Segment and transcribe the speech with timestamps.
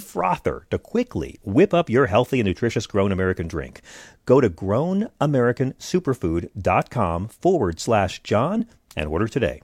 [0.00, 3.82] frother to quickly whip up your healthy and nutritious Grown American drink.
[4.26, 8.66] Go to grownamericansuperfood.com forward slash John
[8.96, 9.60] and order today.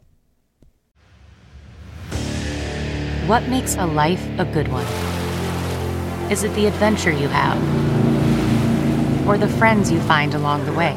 [3.27, 4.87] What makes a life a good one?
[6.33, 7.59] Is it the adventure you have?
[9.29, 10.95] Or the friends you find along the way?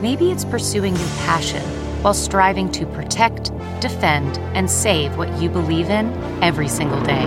[0.00, 1.62] Maybe it's pursuing your passion
[2.02, 7.26] while striving to protect, defend, and save what you believe in every single day.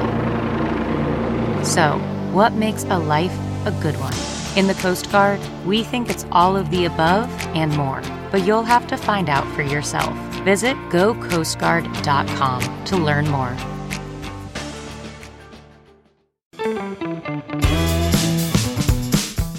[1.63, 1.97] So,
[2.33, 3.33] what makes a life
[3.65, 4.13] a good one?
[4.57, 8.63] In the Coast Guard, we think it's all of the above and more, but you'll
[8.63, 10.13] have to find out for yourself.
[10.43, 13.55] Visit gocoastguard.com to learn more.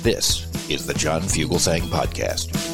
[0.02, 2.73] This is the John Fugelsang Podcast.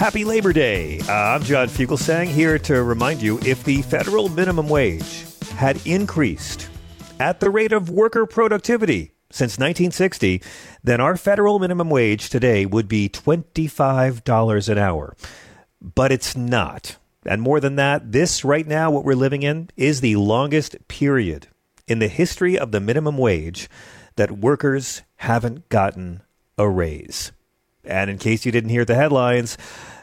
[0.00, 0.98] Happy Labor Day.
[1.00, 6.70] Uh, I'm John Fugelsang here to remind you if the federal minimum wage had increased
[7.18, 10.40] at the rate of worker productivity since 1960,
[10.82, 15.14] then our federal minimum wage today would be $25 an hour.
[15.82, 16.96] But it's not.
[17.26, 21.48] And more than that, this right now, what we're living in, is the longest period
[21.86, 23.68] in the history of the minimum wage
[24.16, 26.22] that workers haven't gotten
[26.56, 27.32] a raise.
[27.84, 29.56] And in case you didn't hear the headlines,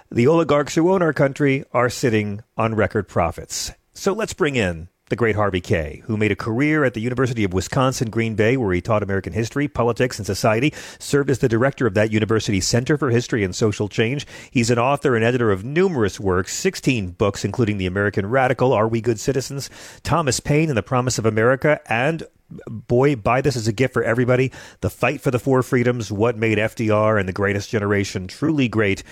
[0.10, 3.72] the oligarchs who own our country are sitting on record profits.
[3.94, 7.44] So let's bring in the great Harvey Kaye, who made a career at the University
[7.44, 11.48] of Wisconsin Green Bay, where he taught American history, politics, and society, served as the
[11.48, 14.28] director of that university's Center for History and Social Change.
[14.52, 18.88] He's an author and editor of numerous works, 16 books, including The American Radical, Are
[18.88, 19.70] We Good Citizens,
[20.04, 22.24] Thomas Paine and the Promise of America, and
[22.70, 24.52] boy, buy this as a gift for everybody.
[24.82, 29.04] The Fight for the Four Freedoms, What Made FDR and the Greatest Generation Truly Great.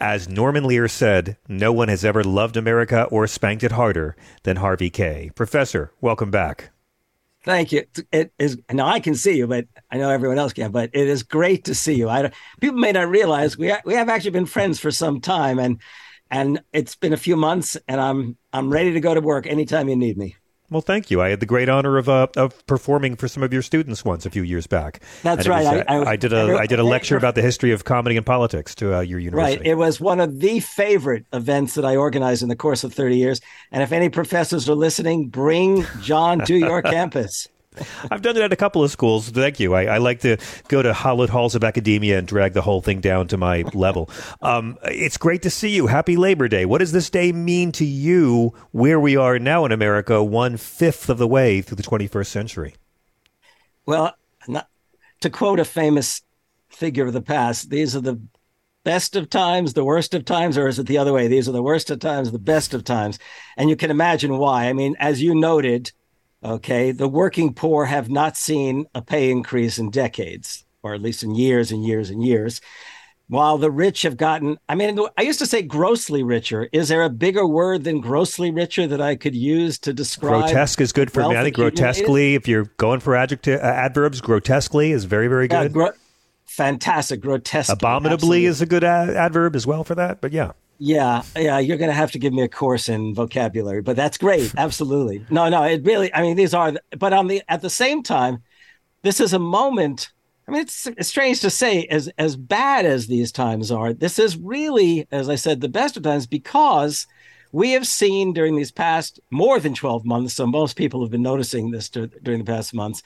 [0.00, 4.56] As Norman Lear said, no one has ever loved America or spanked it harder than
[4.56, 6.70] Harvey Kaye Professor, welcome back.
[7.44, 7.84] Thank you.
[8.10, 10.72] It is now I can see you, but I know everyone else can.
[10.72, 12.08] But it is great to see you.
[12.08, 15.58] I people may not realize we ha- we have actually been friends for some time,
[15.58, 15.80] and
[16.30, 19.88] and it's been a few months, and I'm I'm ready to go to work anytime
[19.88, 20.36] you need me.
[20.70, 21.20] Well, thank you.
[21.20, 24.24] I had the great honor of uh, of performing for some of your students once
[24.24, 25.02] a few years back.
[25.22, 25.64] That's right.
[25.64, 28.16] Was, I, I, I, did a I did a lecture about the history of comedy
[28.16, 29.58] and politics to uh, your university.
[29.58, 29.66] Right.
[29.66, 33.16] It was one of the favorite events that I organized in the course of thirty
[33.16, 33.40] years.
[33.72, 37.48] And if any professors are listening, bring John to your campus.
[38.10, 39.28] I've done it at a couple of schools.
[39.28, 39.74] Thank you.
[39.74, 40.38] I, I, like to
[40.68, 44.10] go to hallowed halls of academia and drag the whole thing down to my level.
[44.42, 45.86] Um, it's great to see you.
[45.86, 46.64] Happy Labor Day.
[46.64, 51.08] What does this day mean to you where we are now in America, one fifth
[51.08, 52.74] of the way through the 21st century?
[53.86, 54.14] Well,
[54.48, 54.68] not,
[55.20, 56.22] to quote a famous
[56.68, 58.20] figure of the past, these are the
[58.84, 61.28] best of times, the worst of times, or is it the other way?
[61.28, 63.18] These are the worst of times, the best of times.
[63.56, 64.64] And you can imagine why.
[64.68, 65.92] I mean, as you noted,
[66.44, 66.92] Okay.
[66.92, 71.34] The working poor have not seen a pay increase in decades, or at least in
[71.34, 72.60] years and years and years.
[73.28, 76.68] While the rich have gotten, I mean, I used to say grossly richer.
[76.72, 80.46] Is there a bigger word than grossly richer that I could use to describe?
[80.46, 81.36] Grotesque is good for me.
[81.36, 85.62] I think grotesquely, if you're going for adjective uh, adverbs, grotesquely is very, very good.
[85.62, 85.92] Yeah, gro-
[86.44, 87.20] fantastic.
[87.20, 87.72] Grotesque.
[87.72, 88.46] Abominably absolutely.
[88.46, 90.20] is a good ad- adverb as well for that.
[90.20, 90.50] But yeah.
[90.82, 94.16] Yeah, yeah, you're going to have to give me a course in vocabulary, but that's
[94.16, 94.54] great.
[94.56, 95.26] Absolutely.
[95.28, 96.12] No, no, it really.
[96.14, 96.72] I mean, these are.
[96.98, 98.42] But on the at the same time,
[99.02, 100.10] this is a moment.
[100.48, 104.18] I mean, it's, it's strange to say, as as bad as these times are, this
[104.18, 107.06] is really, as I said, the best of times because
[107.52, 110.32] we have seen during these past more than 12 months.
[110.32, 113.02] So most people have been noticing this during the past months,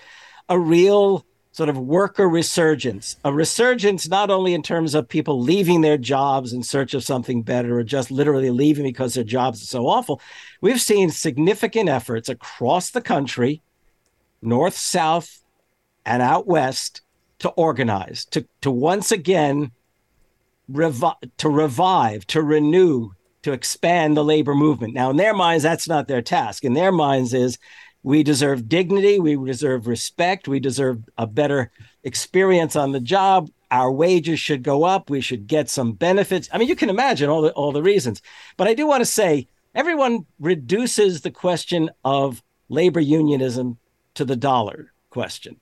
[0.49, 5.83] a real sort of worker resurgence, a resurgence not only in terms of people leaving
[5.83, 9.67] their jobs in search of something better or just literally leaving because their jobs are
[9.67, 10.21] so awful.
[10.61, 13.63] We've seen significant efforts across the country,
[14.43, 15.45] north, south,
[16.05, 17.03] and out west
[17.39, 19.71] to organize, to, to once again
[20.69, 23.11] revi- to revive, to renew,
[23.43, 24.93] to expand the labor movement.
[24.93, 26.65] Now, in their minds, that's not their task.
[26.65, 27.59] In their minds, is
[28.05, 31.73] we deserve dignity, we deserve respect, we deserve a better
[32.05, 33.51] experience on the job.
[33.71, 35.09] Our wages should go up.
[35.09, 36.49] We should get some benefits.
[36.53, 38.21] I mean, you can imagine all the all the reasons.
[38.59, 43.79] But I do want to say everyone reduces the question of labor unionism
[44.15, 45.59] to the dollar question.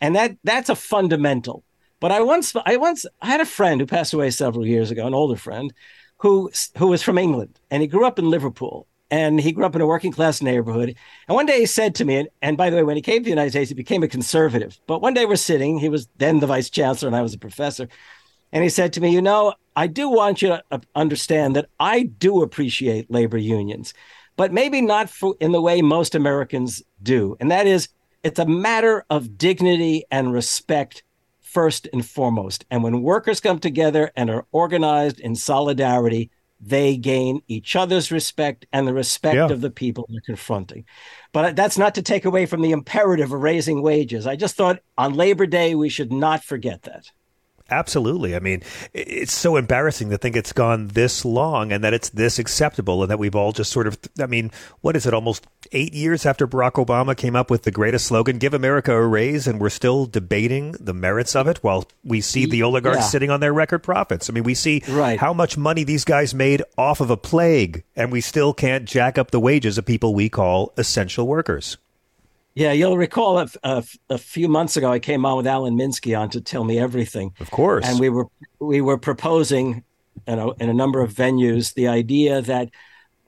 [0.00, 1.64] And that that's a fundamental.
[1.98, 5.08] But I once I once I had a friend who passed away several years ago,
[5.08, 5.74] an older friend,
[6.18, 9.74] who who was from England and he grew up in Liverpool and he grew up
[9.74, 10.94] in a working class neighborhood.
[11.26, 13.18] And one day he said to me, and, and, by the way, when he came
[13.18, 14.78] to the United States, he became a conservative.
[14.86, 17.38] But one day we're sitting, he was then the vice chancellor and I was a
[17.38, 17.88] professor.
[18.52, 21.68] And he said to me, You know, I do want you to uh, understand that
[21.78, 23.94] I do appreciate labor unions,
[24.36, 27.36] but maybe not for, in the way most Americans do.
[27.40, 27.88] And that is,
[28.22, 31.02] it's a matter of dignity and respect
[31.40, 32.64] first and foremost.
[32.70, 36.30] And when workers come together and are organized in solidarity,
[36.60, 39.48] they gain each other's respect and the respect yeah.
[39.48, 40.84] of the people they're confronting.
[41.32, 44.26] But that's not to take away from the imperative of raising wages.
[44.26, 47.10] I just thought on Labor Day, we should not forget that.
[47.70, 48.34] Absolutely.
[48.34, 48.62] I mean,
[48.92, 53.10] it's so embarrassing to think it's gone this long and that it's this acceptable and
[53.10, 54.50] that we've all just sort of, I mean,
[54.80, 58.38] what is it, almost eight years after Barack Obama came up with the greatest slogan,
[58.38, 62.46] give America a raise, and we're still debating the merits of it while we see
[62.46, 63.04] the oligarchs yeah.
[63.04, 64.28] sitting on their record profits.
[64.28, 65.18] I mean, we see right.
[65.18, 69.16] how much money these guys made off of a plague, and we still can't jack
[69.16, 71.78] up the wages of people we call essential workers.
[72.54, 76.18] Yeah, you'll recall a, a, a, few months ago, I came on with Alan Minsky
[76.18, 77.32] on to tell me everything.
[77.40, 78.26] Of course, and we were
[78.58, 79.84] we were proposing,
[80.26, 82.70] you know, in a number of venues, the idea that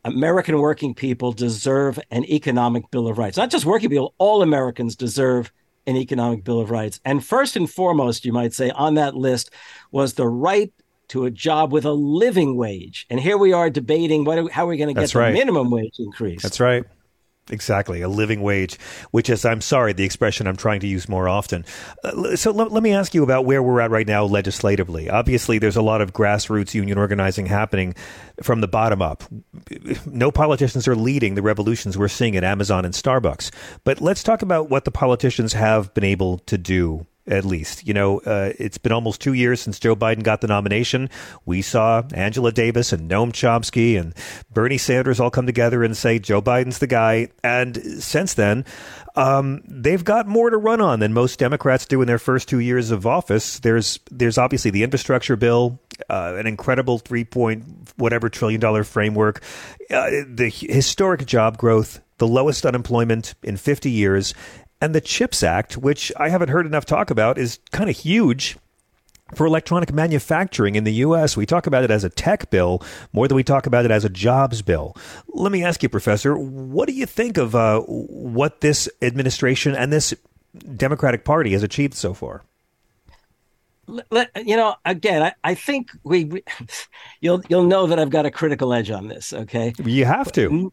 [0.04, 3.36] American working people deserve an economic bill of rights.
[3.36, 5.52] Not just working people; all Americans deserve
[5.86, 7.00] an economic bill of rights.
[7.04, 9.50] And first and foremost, you might say, on that list
[9.90, 10.72] was the right
[11.08, 13.06] to a job with a living wage.
[13.10, 15.96] And here we are debating what, how are we going to get the minimum wage
[15.98, 16.42] increase.
[16.42, 16.84] That's right.
[17.50, 18.78] Exactly, a living wage,
[19.10, 21.64] which is, I'm sorry, the expression I'm trying to use more often.
[22.04, 25.10] Uh, so let, let me ask you about where we're at right now legislatively.
[25.10, 27.96] Obviously, there's a lot of grassroots union organizing happening
[28.42, 29.24] from the bottom up.
[30.06, 33.50] No politicians are leading the revolutions we're seeing at Amazon and Starbucks.
[33.82, 37.86] But let's talk about what the politicians have been able to do at least.
[37.86, 41.08] You know, uh, it's been almost two years since Joe Biden got the nomination.
[41.44, 44.14] We saw Angela Davis and Noam Chomsky and
[44.52, 47.28] Bernie Sanders all come together and say Joe Biden's the guy.
[47.44, 48.64] And since then,
[49.14, 52.60] um, they've got more to run on than most Democrats do in their first two
[52.60, 53.60] years of office.
[53.60, 57.64] There's there's obviously the infrastructure bill, uh, an incredible three point
[57.96, 59.42] whatever trillion dollar framework,
[59.90, 64.32] uh, the historic job growth, the lowest unemployment in 50 years,
[64.82, 68.58] and the CHIPS Act, which I haven't heard enough talk about, is kind of huge
[69.32, 71.36] for electronic manufacturing in the U.S.
[71.36, 72.82] We talk about it as a tech bill
[73.12, 74.96] more than we talk about it as a jobs bill.
[75.28, 79.92] Let me ask you, Professor, what do you think of uh, what this administration and
[79.92, 80.12] this
[80.76, 82.42] Democratic Party has achieved so far?
[83.86, 86.42] You know, again, I, I think we, we,
[87.20, 89.32] you'll you'll know that I've got a critical edge on this.
[89.32, 90.72] Okay, you have to.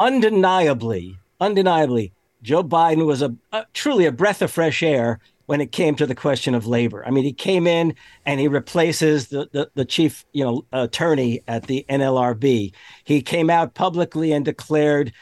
[0.00, 2.12] Undeniably, undeniably,
[2.44, 6.06] Joe Biden was a, a, truly a breath of fresh air when it came to
[6.06, 7.04] the question of labor.
[7.06, 7.94] I mean, he came in
[8.26, 12.72] and he replaces the, the, the chief, you know, attorney at the NLRB.
[13.04, 15.12] He came out publicly and declared,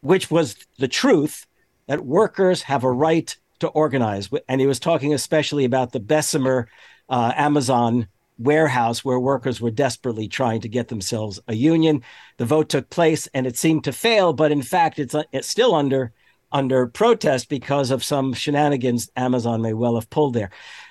[0.00, 1.46] which was the truth,
[1.86, 4.30] that workers have a right to organize.
[4.48, 6.68] And he was talking especially about the Bessemer
[7.10, 12.02] uh, Amazon warehouse where workers were desperately trying to get themselves a union.
[12.38, 15.74] The vote took place and it seemed to fail, but in fact, it's, it's still
[15.74, 16.12] under
[16.54, 20.50] under protest because of some shenanigans Amazon may well have pulled there.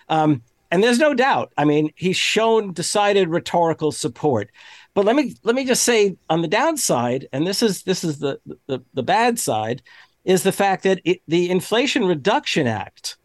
[0.09, 1.53] Um, and there's no doubt.
[1.57, 4.51] I mean, he's shown decided rhetorical support.
[4.93, 8.19] But let me let me just say on the downside, and this is this is
[8.19, 9.81] the the, the bad side,
[10.25, 13.17] is the fact that it, the Inflation Reduction Act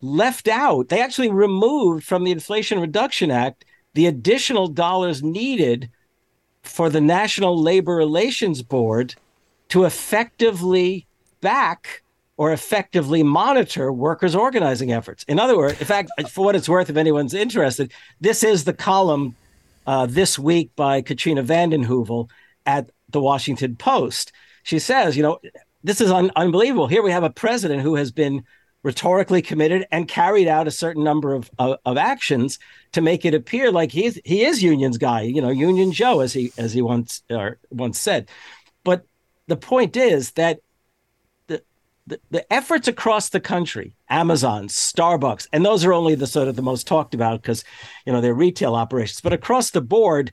[0.00, 0.88] left out.
[0.88, 3.64] They actually removed from the Inflation Reduction Act
[3.94, 5.90] the additional dollars needed
[6.62, 9.14] for the National Labor Relations Board
[9.68, 11.06] to effectively
[11.44, 12.02] back
[12.36, 15.22] or effectively monitor workers' organizing efforts.
[15.28, 18.72] In other words, in fact, for what it's worth, if anyone's interested, this is the
[18.72, 19.36] column
[19.86, 22.28] uh, this week by Katrina vanden Heuvel
[22.66, 24.32] at the Washington Post.
[24.64, 25.38] She says, you know,
[25.84, 26.88] this is un- unbelievable.
[26.88, 28.42] Here we have a president who has been
[28.82, 32.58] rhetorically committed and carried out a certain number of, of, of actions
[32.92, 36.32] to make it appear like he's he is unions guy, you know, Union Joe, as
[36.32, 37.22] he as he once
[37.70, 38.28] once said.
[38.82, 39.06] But
[39.46, 40.60] the point is that
[42.06, 46.56] the, the efforts across the country, Amazon, Starbucks, and those are only the sort of
[46.56, 47.64] the most talked about because,
[48.04, 49.20] you know, they're retail operations.
[49.20, 50.32] But across the board,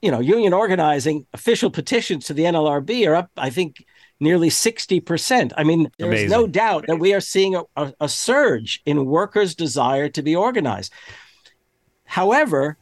[0.00, 3.84] you know, union organizing, official petitions to the NLRB are up, I think,
[4.20, 5.52] nearly 60%.
[5.56, 6.30] I mean, there's Amazing.
[6.30, 10.36] no doubt that we are seeing a, a, a surge in workers' desire to be
[10.36, 10.92] organized.
[12.04, 12.78] However,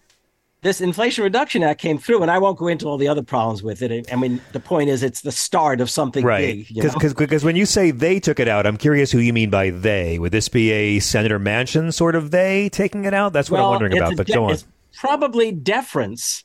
[0.62, 3.64] this Inflation Reduction Act came through, and I won't go into all the other problems
[3.64, 4.12] with it.
[4.12, 6.66] I mean, the point is, it's the start of something right.
[6.68, 6.74] big.
[6.74, 9.70] Because because when you say they took it out, I'm curious who you mean by
[9.70, 10.20] they.
[10.20, 13.32] Would this be a Senator Manchin sort of they taking it out?
[13.32, 14.16] That's what well, I'm wondering about.
[14.16, 14.52] But de- go on.
[14.52, 14.64] It's
[14.94, 16.44] probably deference.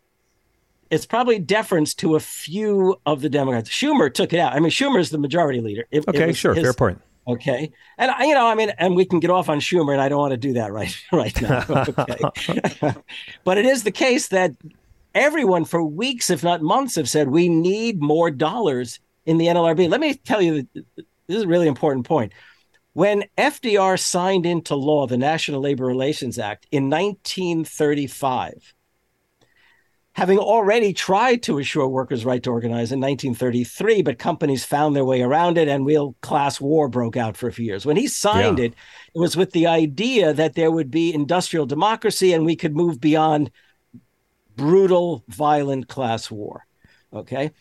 [0.89, 3.69] It's probably deference to a few of the Democrats.
[3.69, 4.53] Schumer took it out.
[4.53, 5.85] I mean, Schumer is the majority leader.
[5.91, 7.01] It, okay, it sure, his, fair point.
[7.27, 10.07] Okay, and you know, I mean, and we can get off on Schumer, and I
[10.07, 11.65] don't want to do that right right now.
[11.97, 12.93] Okay,
[13.43, 14.53] but it is the case that
[15.13, 19.89] everyone for weeks, if not months, have said we need more dollars in the NLRB.
[19.89, 20.95] Let me tell you, this
[21.27, 22.31] is a really important point.
[22.93, 28.73] When FDR signed into law the National Labor Relations Act in 1935,
[30.17, 35.05] having already tried to assure workers' right to organize in 1933, but companies found their
[35.05, 37.85] way around it and real class war broke out for a few years.
[37.85, 38.65] When he signed yeah.
[38.65, 38.73] it,
[39.13, 42.99] it was with the idea that there would be industrial democracy and we could move
[42.99, 43.51] beyond
[44.55, 46.65] brutal, violent class war.
[47.13, 47.51] Okay.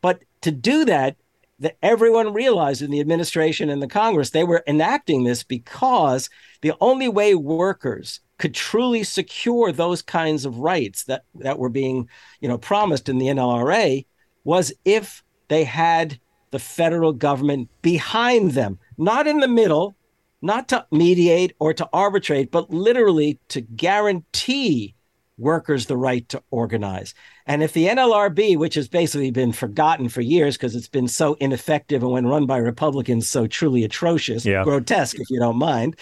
[0.00, 1.16] But to do that,
[1.58, 6.30] that everyone realized in the administration and the Congress, they were enacting this because
[6.62, 12.08] the only way workers could truly secure those kinds of rights that, that were being,
[12.40, 14.06] you know, promised in the NLRA
[14.44, 16.18] was if they had
[16.50, 19.96] the federal government behind them, not in the middle,
[20.40, 24.94] not to mediate or to arbitrate, but literally to guarantee
[25.36, 27.14] workers the right to organize.
[27.46, 31.34] And if the NLRB, which has basically been forgotten for years because it's been so
[31.34, 34.64] ineffective and when run by Republicans, so truly atrocious, yeah.
[34.64, 35.96] grotesque, if you don't mind,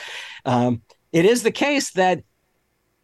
[0.45, 2.22] um, it is the case that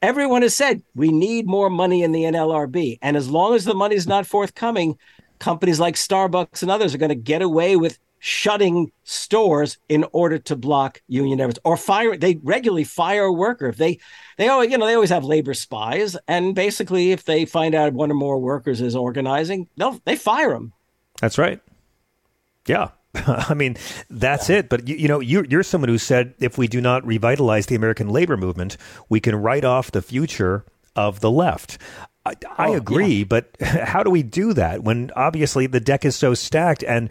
[0.01, 2.99] everyone has said we need more money in the NLRB.
[3.03, 4.99] And as long as the money is not forthcoming,
[5.39, 10.39] companies like Starbucks and others are going to get away with shutting stores in order
[10.39, 13.67] to block union efforts or fire they regularly fire a worker.
[13.67, 13.99] If they
[14.39, 16.17] they always you know they always have labor spies.
[16.29, 20.51] And basically if they find out one or more workers is organizing they'll they fire
[20.51, 20.73] them
[21.21, 21.61] that's right.
[22.69, 22.91] Yeah
[23.27, 23.77] I mean,
[24.09, 24.69] that's it.
[24.69, 27.75] But you, you, know, you're, you're someone who said if we do not revitalize the
[27.75, 28.77] American labor movement,
[29.09, 30.65] we can write off the future
[30.97, 31.79] of the left.
[32.25, 33.25] I, I oh, agree, yeah.
[33.25, 37.11] but how do we do that when obviously the deck is so stacked and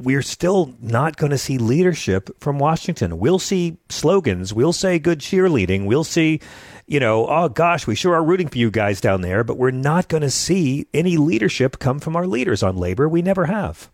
[0.00, 3.18] we're still not going to see leadership from Washington?
[3.18, 6.40] We'll see slogans, we'll say good cheerleading, we'll see,
[6.86, 9.70] you know, oh gosh, we sure are rooting for you guys down there, but we're
[9.70, 13.08] not going to see any leadership come from our leaders on labor.
[13.08, 13.90] We never have.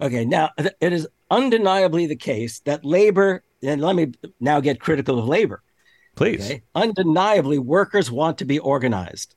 [0.00, 5.18] Okay, now it is undeniably the case that labor, and let me now get critical
[5.18, 5.62] of labor.
[6.16, 6.44] Please.
[6.44, 6.62] Okay?
[6.74, 9.34] Undeniably, workers want to be organized.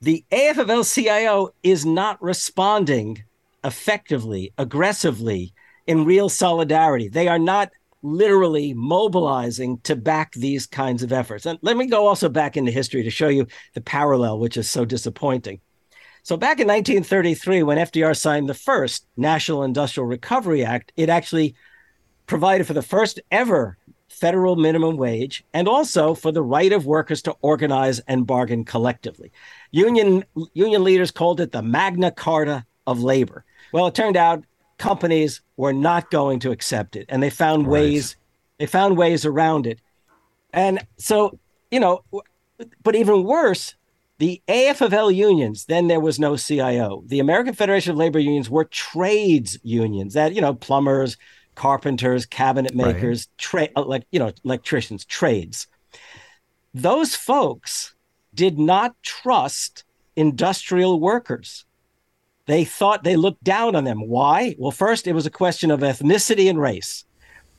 [0.00, 3.22] The AFL CIO is not responding
[3.64, 5.52] effectively, aggressively,
[5.86, 7.08] in real solidarity.
[7.08, 7.70] They are not
[8.02, 11.44] literally mobilizing to back these kinds of efforts.
[11.44, 14.70] And let me go also back into history to show you the parallel, which is
[14.70, 15.60] so disappointing.
[16.22, 21.54] So back in 1933, when FDR signed the first National Industrial Recovery Act, it actually
[22.26, 23.76] provided for the first ever
[24.08, 29.32] federal minimum wage and also for the right of workers to organize and bargain collectively.
[29.70, 33.44] Union union leaders called it the Magna Carta of labor.
[33.72, 34.44] Well, it turned out
[34.78, 37.72] companies were not going to accept it and they found right.
[37.72, 38.16] ways
[38.58, 39.80] they found ways around it.
[40.52, 41.38] And so,
[41.70, 42.04] you know,
[42.82, 43.74] but even worse,
[44.20, 47.02] the AFL unions, then there was no CIO.
[47.06, 51.16] The American Federation of Labor Unions were trades unions that, you know, plumbers,
[51.54, 53.38] carpenters, cabinet makers, right.
[53.38, 55.66] trade uh, like, you know, electricians, trades.
[56.74, 57.94] Those folks
[58.34, 59.84] did not trust
[60.16, 61.64] industrial workers.
[62.44, 64.06] They thought they looked down on them.
[64.06, 64.54] Why?
[64.58, 67.06] Well, first, it was a question of ethnicity and race.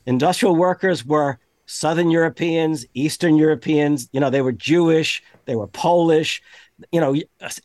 [0.06, 1.40] Industrial workers were
[1.72, 6.42] Southern Europeans, Eastern Europeans, you know, they were Jewish, they were Polish,
[6.92, 7.16] you know,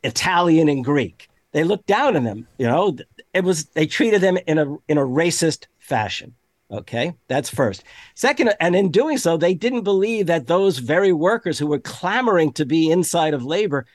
[0.03, 1.27] Italian and Greek.
[1.51, 2.97] They looked down on them, you know,
[3.33, 6.33] it was they treated them in a in a racist fashion.
[6.71, 7.83] Okay, that's first.
[8.15, 12.53] Second, and in doing so, they didn't believe that those very workers who were clamoring
[12.53, 13.85] to be inside of labor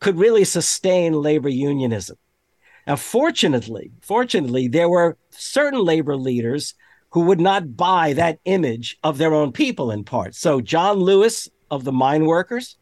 [0.00, 2.16] could really sustain labor unionism.
[2.86, 6.74] Now, fortunately, fortunately, there were certain labor leaders
[7.12, 10.34] who would not buy that image of their own people in part.
[10.34, 12.76] So John Lewis of the mine workers,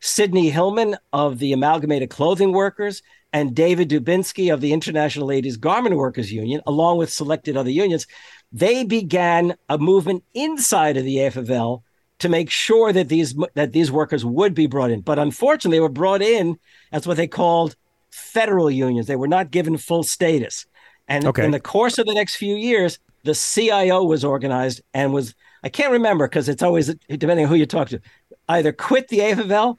[0.00, 5.96] Sidney Hillman of the Amalgamated Clothing Workers and David Dubinsky of the International Ladies Garment
[5.96, 8.06] Workers Union, along with selected other unions,
[8.52, 11.82] they began a movement inside of the AFL
[12.20, 15.02] to make sure that these that these workers would be brought in.
[15.02, 16.58] But unfortunately, they were brought in
[16.90, 17.76] as what they called
[18.10, 19.06] federal unions.
[19.06, 20.64] They were not given full status.
[21.06, 21.44] And okay.
[21.44, 25.68] in the course of the next few years, the CIO was organized and was I
[25.68, 28.00] can't remember because it's always depending on who you talk to,
[28.48, 29.76] either quit the AFL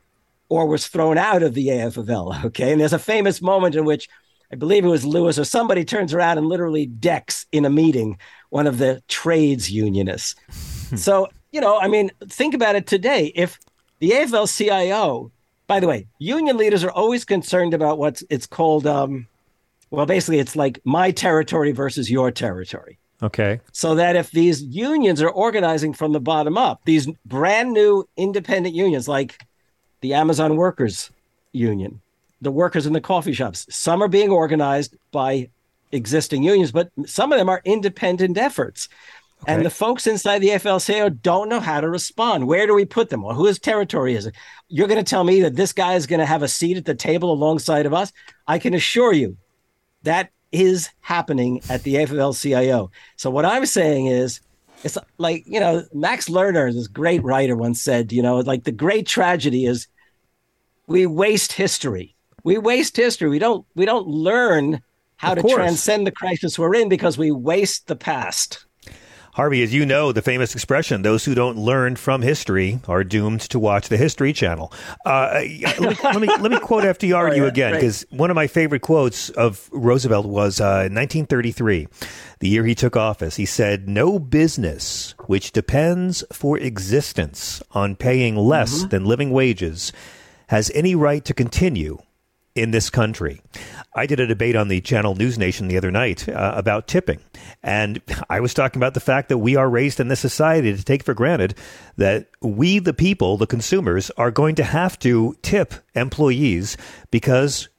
[0.50, 2.44] or was thrown out of the AFL.
[2.46, 2.72] Okay.
[2.72, 4.10] And there's a famous moment in which
[4.52, 8.18] I believe it was Lewis or somebody turns around and literally decks in a meeting
[8.50, 10.36] one of the trades unionists.
[10.96, 13.32] so, you know, I mean, think about it today.
[13.36, 13.60] If
[14.00, 15.32] the AFL CIO,
[15.68, 19.28] by the way, union leaders are always concerned about what's it's called um,
[19.92, 23.00] well, basically it's like my territory versus your territory.
[23.22, 23.60] Okay.
[23.72, 28.74] So that if these unions are organizing from the bottom up, these brand new independent
[28.74, 29.46] unions like
[30.02, 31.12] the Amazon Workers
[31.52, 32.02] Union,
[32.42, 33.66] the workers in the coffee shops.
[33.70, 35.50] Some are being organized by
[35.92, 38.88] existing unions, but some of them are independent efforts.
[39.44, 39.54] Okay.
[39.54, 42.48] And the folks inside the AFL-CIO don't know how to respond.
[42.48, 43.24] Where do we put them?
[43.24, 44.36] Or whose territory is it?
[44.68, 46.86] You're going to tell me that this guy is going to have a seat at
[46.86, 48.12] the table alongside of us?
[48.48, 49.38] I can assure you
[50.04, 52.92] that is happening at the AFL-CIO.
[53.16, 54.42] So what I'm saying is
[54.84, 58.72] it's like you know max lerner this great writer once said you know like the
[58.72, 59.88] great tragedy is
[60.88, 64.82] we waste history we waste history we don't we don't learn
[65.18, 65.56] how of to course.
[65.56, 68.66] transcend the crisis we're in because we waste the past
[69.40, 73.40] Harvey, as you know, the famous expression, those who don't learn from history are doomed
[73.40, 74.70] to watch the History Channel.
[75.06, 78.36] Uh, let, me, let, me, let, me, quote FDR oh, you again, because one of
[78.36, 81.88] my favorite quotes of Roosevelt was uh, 1933,
[82.40, 83.38] the year he took office.
[83.38, 88.90] He said, No business which depends for existence on paying less mm-hmm.
[88.90, 89.94] than living wages
[90.48, 91.98] has any right to continue
[92.60, 93.42] in this country.
[93.96, 97.20] I did a debate on the channel News Nation the other night uh, about tipping.
[97.64, 100.84] And I was talking about the fact that we are raised in this society to
[100.84, 101.56] take for granted
[101.98, 106.78] that we, the people, the consumers, are going to have to tip employees
[107.12, 107.70] because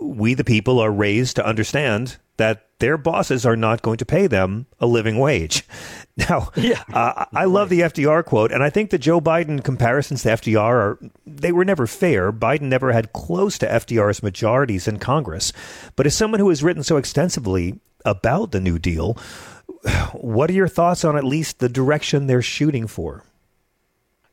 [0.00, 4.26] we, the people, are raised to understand that their bosses are not going to pay
[4.26, 5.64] them a living wage.
[6.18, 6.82] Now, yeah.
[6.94, 10.56] uh, I love the FDR quote, and I think the Joe Biden comparisons to FDR
[10.56, 12.32] are they were never fair.
[12.32, 15.52] Biden never had close to FDR's majorities in Congress.
[15.94, 19.18] But as someone who has written so extensively about the New Deal,
[20.14, 23.22] what are your thoughts on at least the direction they're shooting for?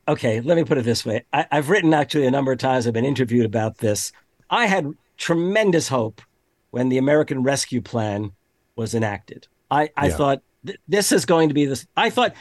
[0.07, 1.25] Okay, let me put it this way.
[1.33, 2.87] I, I've written actually a number of times.
[2.87, 4.13] I've been interviewed about this.
[4.49, 6.21] I had tremendous hope
[6.73, 8.31] when the American Rescue Plan
[8.75, 9.47] was enacted.
[9.69, 10.15] I, I yeah.
[10.15, 11.85] thought th- this is going to be this.
[11.95, 12.33] I thought,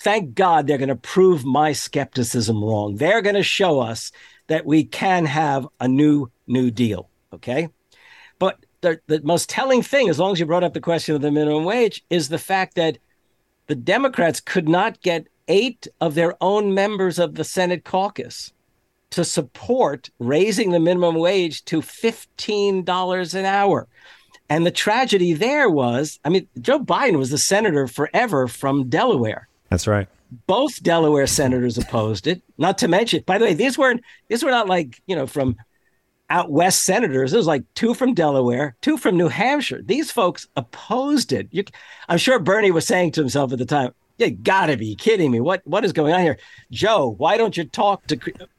[0.00, 2.96] thank God they're going to prove my skepticism wrong.
[2.96, 4.10] They're going to show us
[4.48, 7.08] that we can have a new New Deal.
[7.32, 7.68] Okay.
[8.40, 11.20] But the, the most telling thing, as long as you brought up the question of
[11.20, 12.98] the minimum wage, is the fact that
[13.68, 18.52] the Democrats could not get eight of their own members of the Senate caucus
[19.10, 23.88] to support raising the minimum wage to $15 an hour.
[24.50, 29.48] And the tragedy there was, I mean, Joe Biden was the senator forever from Delaware.
[29.68, 30.08] That's right.
[30.46, 32.42] Both Delaware senators opposed it.
[32.58, 35.56] Not to mention, by the way, these weren't these were not like, you know, from
[36.30, 37.32] out west senators.
[37.32, 39.80] It was like two from Delaware, two from New Hampshire.
[39.82, 41.48] These folks opposed it.
[41.50, 41.64] You,
[42.08, 45.30] I'm sure Bernie was saying to himself at the time, "You got to be kidding
[45.30, 45.40] me!
[45.40, 46.38] What what is going on here,
[46.70, 47.14] Joe?
[47.18, 48.18] Why don't you talk to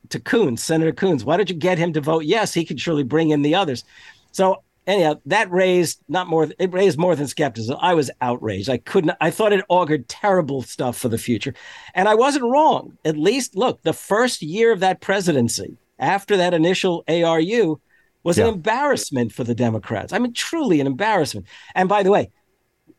[0.10, 1.24] to Coons, Senator Coons.
[1.24, 2.54] Why don't you get him to vote yes?
[2.54, 3.84] He could surely bring in the others.
[4.32, 6.48] So anyhow, that raised not more.
[6.58, 7.78] It raised more than skepticism.
[7.80, 8.70] I was outraged.
[8.70, 9.16] I couldn't.
[9.22, 11.54] I thought it augured terrible stuff for the future,
[11.94, 12.98] and I wasn't wrong.
[13.06, 17.80] At least, look, the first year of that presidency, after that initial ARU,
[18.24, 18.48] was yeah.
[18.48, 20.12] an embarrassment for the Democrats.
[20.12, 21.46] I mean, truly an embarrassment.
[21.76, 22.32] And by the way,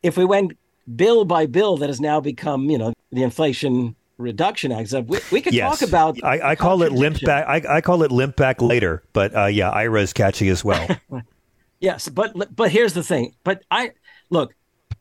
[0.03, 0.53] if we went
[0.97, 4.91] bill by bill, that has now become, you know, the Inflation Reduction Act.
[4.91, 5.79] So we, we could yes.
[5.79, 6.23] talk about.
[6.23, 7.47] I, I call it limp back.
[7.47, 10.87] I, I, call it limp back later, but uh, yeah, IRA is catchy as well.
[11.81, 13.35] yes, but but here's the thing.
[13.45, 13.93] But I
[14.29, 14.55] look,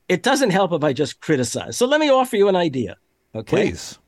[0.08, 1.78] it doesn't help if I just criticize.
[1.78, 2.98] So let me offer you an idea.
[3.36, 4.00] Okay, please.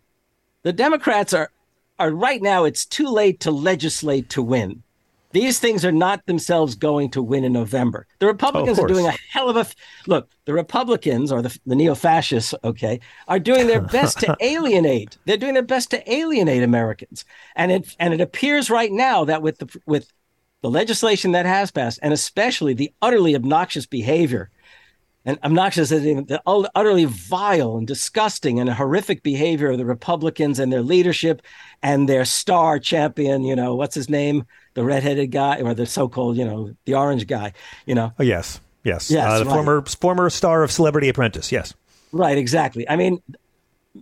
[0.64, 1.52] The Democrats are
[2.00, 2.64] are right now.
[2.64, 4.84] It's too late to legislate to win.
[5.34, 8.08] These things are not themselves going to win in November.
[8.20, 9.68] The Republicans oh, are doing a hell of a
[10.08, 10.30] look.
[10.46, 15.18] The Republicans or the, the neo fascists, okay, are doing their best to alienate.
[15.26, 19.42] They're doing their best to alienate Americans, and it and it appears right now that
[19.42, 20.12] with the with
[20.62, 24.50] the legislation that has passed, and especially the utterly obnoxious behavior
[25.26, 30.82] and obnoxious the utterly vile and disgusting and horrific behavior of the Republicans and their
[30.82, 31.42] leadership
[31.84, 34.46] and their star champion, you know, what's his name?
[34.74, 37.54] The redheaded guy or the so-called, you know, the orange guy,
[37.86, 38.14] you know.
[38.18, 38.62] Oh, yes.
[38.84, 39.12] Yes.
[39.12, 39.54] yes uh, the right.
[39.54, 41.52] former former star of Celebrity Apprentice.
[41.52, 41.74] Yes.
[42.12, 42.90] Right, exactly.
[42.90, 43.22] I mean,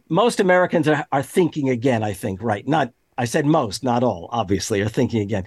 [0.08, 2.66] most Americans are, are thinking again, I think, right?
[2.68, 5.44] Not I said most, not all, obviously, are thinking again.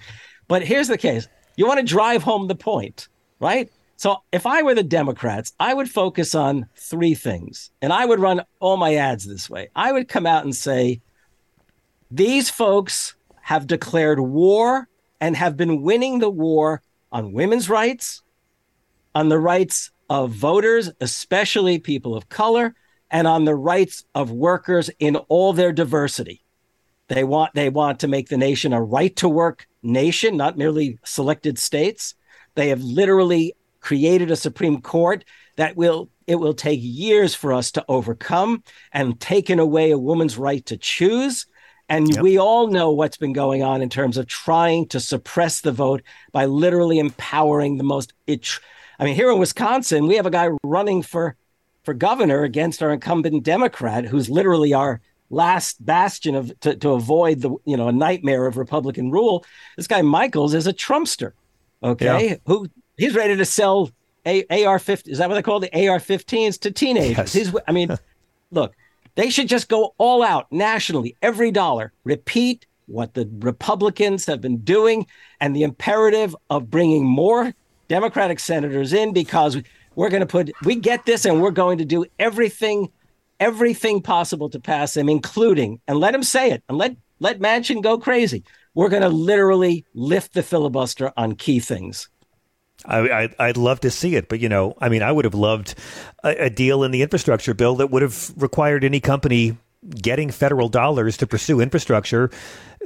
[0.48, 1.28] But here's the case.
[1.56, 3.08] You want to drive home the point,
[3.40, 3.70] right?
[4.03, 7.71] So if I were the Democrats, I would focus on three things.
[7.81, 9.69] And I would run all my ads this way.
[9.77, 11.01] I would come out and say,
[12.11, 14.88] these folks have declared war
[15.21, 18.25] and have been winning the war on women's rights,
[19.15, 22.75] on the rights of voters, especially people of color,
[23.09, 26.43] and on the rights of workers in all their diversity.
[27.07, 30.99] They want they want to make the nation a right to work nation, not merely
[31.05, 32.17] selected states.
[32.57, 35.25] They have literally created a Supreme Court
[35.57, 40.38] that will it will take years for us to overcome and taken away a woman's
[40.38, 41.47] right to choose.
[41.88, 42.23] And yep.
[42.23, 46.03] we all know what's been going on in terms of trying to suppress the vote
[46.31, 48.14] by literally empowering the most.
[48.27, 48.49] It,
[48.99, 51.37] I mean, here in Wisconsin, we have a guy running for
[51.83, 57.40] for governor against our incumbent Democrat, who's literally our last bastion of to, to avoid
[57.40, 59.45] the you know a nightmare of Republican rule.
[59.77, 61.33] This guy Michels is a Trumpster,
[61.83, 62.37] okay, yeah.
[62.47, 63.90] who he's ready to sell
[64.26, 65.11] a- AR 50.
[65.11, 67.16] Is that what they call the AR 15s to teenagers?
[67.16, 67.33] Yes.
[67.33, 67.96] He's, I mean,
[68.50, 68.74] look,
[69.14, 74.59] they should just go all out nationally, every dollar, repeat what the Republicans have been
[74.59, 75.07] doing
[75.40, 77.55] and the imperative of bringing more
[77.88, 79.57] Democratic senators in because
[79.94, 82.90] we're going to put, we get this and we're going to do everything,
[83.40, 87.83] everything possible to pass them, including, and let him say it and let, let Manchin
[87.83, 88.44] go crazy.
[88.74, 92.09] We're going to literally lift the filibuster on key things.
[92.85, 95.35] I, I, would love to see it, but you know, I mean, I would have
[95.35, 95.75] loved
[96.25, 99.57] a, a, deal in the infrastructure bill that would have required any company
[99.88, 102.31] getting federal dollars to pursue infrastructure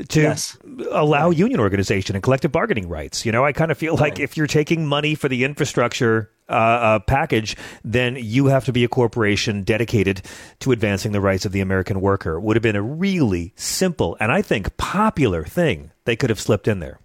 [0.08, 0.56] to yes.
[0.90, 1.36] allow right.
[1.36, 3.26] union organization and collective bargaining rights.
[3.26, 6.52] You know, I kind of feel like if you're taking money for the infrastructure uh,
[6.52, 10.22] uh, package, then you have to be a corporation dedicated
[10.60, 12.36] to advancing the rights of the American worker.
[12.36, 16.40] It would have been a really simple and I think popular thing they could have
[16.40, 17.00] slipped in there,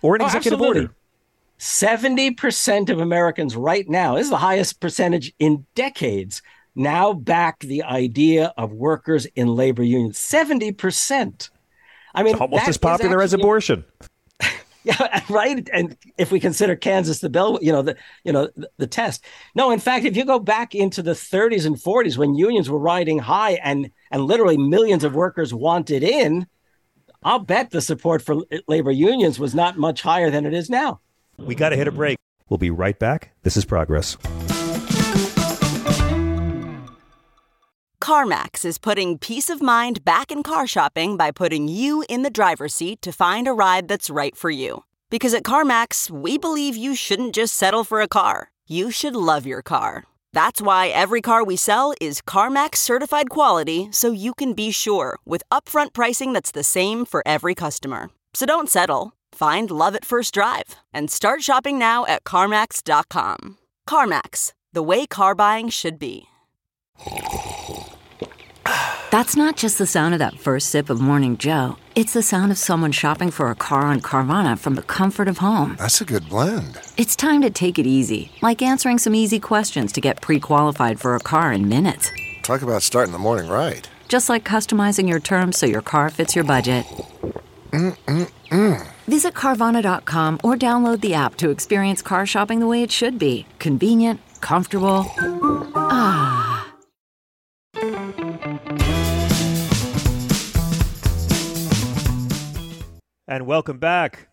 [0.00, 0.82] or an oh, executive absolutely.
[0.82, 0.94] order.
[1.64, 6.42] 70% of Americans right now, this is the highest percentage in decades,
[6.74, 10.18] now back the idea of workers in labor unions.
[10.18, 11.48] 70%.
[12.14, 13.84] I mean, it's almost as popular actually, as abortion.
[14.86, 15.66] Yeah, right.
[15.72, 19.24] And if we consider Kansas the bell, you know the you know the, the, test.
[19.54, 22.78] No, in fact, if you go back into the 30s and 40s when unions were
[22.78, 26.46] riding high and and literally millions of workers wanted in,
[27.22, 31.00] I'll bet the support for labor unions was not much higher than it is now.
[31.38, 32.18] We got to hit a break.
[32.48, 33.32] We'll be right back.
[33.42, 34.16] This is Progress.
[38.00, 42.28] CarMax is putting peace of mind back in car shopping by putting you in the
[42.28, 44.84] driver's seat to find a ride that's right for you.
[45.08, 49.46] Because at CarMax, we believe you shouldn't just settle for a car, you should love
[49.46, 50.04] your car.
[50.34, 55.16] That's why every car we sell is CarMax certified quality so you can be sure
[55.24, 58.10] with upfront pricing that's the same for every customer.
[58.34, 59.14] So don't settle.
[59.34, 63.58] Find love at first drive and start shopping now at CarMax.com.
[63.88, 66.28] CarMax, the way car buying should be.
[69.10, 71.76] That's not just the sound of that first sip of Morning Joe.
[71.96, 75.38] It's the sound of someone shopping for a car on Carvana from the comfort of
[75.38, 75.74] home.
[75.80, 76.80] That's a good blend.
[76.96, 81.00] It's time to take it easy, like answering some easy questions to get pre qualified
[81.00, 82.12] for a car in minutes.
[82.42, 83.88] Talk about starting the morning right.
[84.06, 86.86] Just like customizing your terms so your car fits your budget.
[87.74, 88.86] Mm-mm-mm.
[89.08, 93.46] Visit Carvana.com or download the app to experience car shopping the way it should be
[93.58, 95.10] convenient, comfortable.
[95.74, 96.72] Ah.
[103.26, 104.28] And welcome back.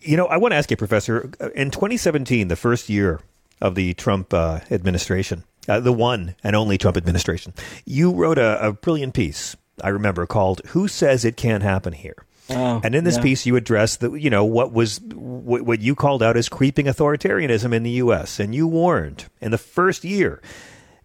[0.00, 3.20] You know, I want to ask you, Professor, in 2017, the first year
[3.60, 7.52] of the Trump uh, administration, uh, the one and only Trump administration,
[7.84, 9.54] you wrote a, a brilliant piece,
[9.84, 12.25] I remember, called Who Says It Can't Happen Here?
[12.48, 13.22] Oh, and in this yeah.
[13.22, 16.86] piece, you address the you know what was what, what you called out as creeping
[16.86, 18.38] authoritarianism in the U.S.
[18.38, 20.40] and you warned in the first year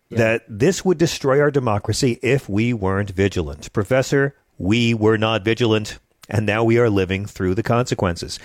[0.10, 0.18] yeah.
[0.18, 3.72] that this would destroy our democracy if we weren't vigilant.
[3.74, 5.98] Professor, we were not vigilant,
[6.30, 8.38] and now we are living through the consequences.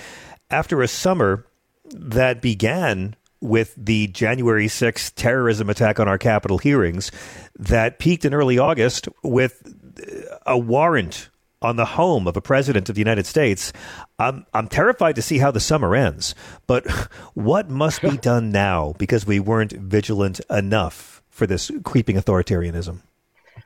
[0.50, 1.46] After a summer
[1.92, 7.12] that began with the January 6th terrorism attack on our Capitol hearings,
[7.58, 9.62] that peaked in early August with
[10.46, 11.28] a warrant
[11.62, 13.72] on the home of a president of the United States.
[14.18, 16.34] I'm, I'm terrified to see how the summer ends.
[16.66, 16.86] But
[17.34, 23.00] what must be done now because we weren't vigilant enough for this creeping authoritarianism?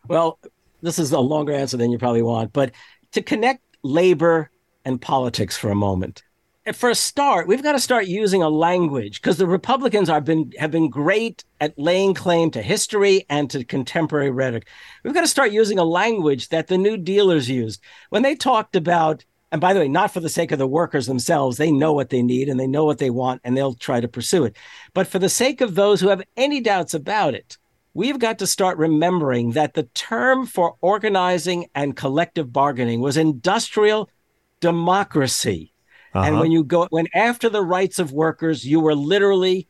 [0.09, 0.39] Well,
[0.83, 2.73] this is a longer answer than you probably want, but
[3.13, 4.51] to connect labor
[4.85, 6.23] and politics for a moment.
[6.75, 10.71] For a start, we've got to start using a language because the Republicans been have
[10.71, 14.69] been great at laying claim to history and to contemporary rhetoric.
[15.03, 17.81] We've got to start using a language that the New Dealers used
[18.11, 19.25] when they talked about.
[19.53, 22.11] And by the way, not for the sake of the workers themselves, they know what
[22.11, 24.57] they need and they know what they want and they'll try to pursue it.
[24.95, 27.59] But for the sake of those who have any doubts about it,
[27.95, 34.09] we've got to start remembering that the term for organizing and collective bargaining was industrial
[34.61, 35.70] democracy.
[36.15, 36.27] Uh-huh.
[36.27, 39.69] And when you go, when after the rights of workers, you were literally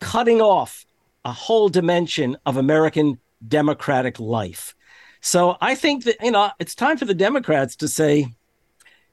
[0.00, 0.86] cutting off
[1.24, 4.74] a whole dimension of American democratic life.
[5.20, 8.26] So I think that, you know, it's time for the Democrats to say,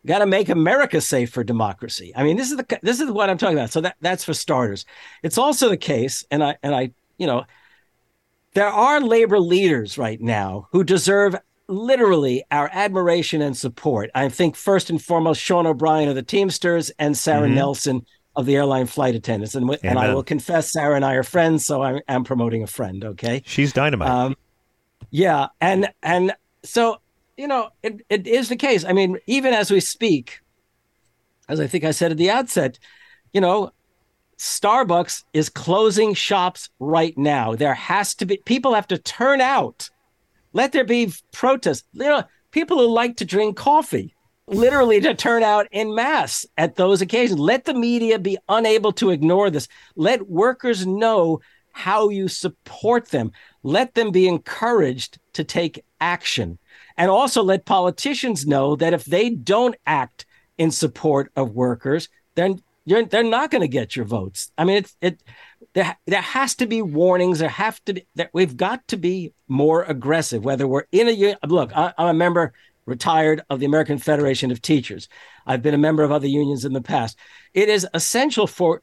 [0.05, 2.11] got to make America safe for democracy.
[2.15, 3.71] I mean, this is the this is what I'm talking about.
[3.71, 4.85] So that that's for starters.
[5.23, 7.45] It's also the case, and I and I, you know,
[8.53, 11.35] there are labor leaders right now who deserve
[11.71, 14.11] literally our admiration and support.
[14.13, 17.55] I think first and foremost, Sean O'Brien of the Teamsters and Sarah mm-hmm.
[17.55, 18.05] Nelson
[18.35, 19.55] of the airline flight attendants.
[19.55, 22.67] And, and I will confess, Sarah and I are friends, so I'm, I'm promoting a
[22.67, 23.03] friend.
[23.03, 24.09] Okay, she's dynamite.
[24.09, 24.35] Um,
[25.09, 26.97] yeah, and and so
[27.37, 28.85] you know it, it is the case.
[28.85, 30.41] I mean, even as we speak,
[31.49, 32.79] as I think I said at the outset,
[33.33, 33.71] you know,
[34.37, 37.55] Starbucks is closing shops right now.
[37.55, 39.89] There has to be people have to turn out.
[40.53, 41.83] Let there be protests.
[41.93, 44.15] You know, people who like to drink coffee,
[44.47, 47.39] literally to turn out in mass at those occasions.
[47.39, 49.67] Let the media be unable to ignore this.
[49.95, 51.39] Let workers know
[51.71, 53.31] how you support them.
[53.63, 56.59] Let them be encouraged to take action.
[56.97, 60.25] And also let politicians know that if they don't act
[60.57, 64.51] in support of workers, then they're not going to get your votes.
[64.57, 65.23] I mean, it's it.
[65.73, 67.39] There, there has to be warnings.
[67.39, 68.07] There have to be.
[68.15, 70.43] There, we've got to be more aggressive.
[70.43, 72.53] Whether we're in a union, look, I, I'm a member
[72.85, 75.07] retired of the American Federation of Teachers.
[75.45, 77.17] I've been a member of other unions in the past.
[77.53, 78.81] It is essential for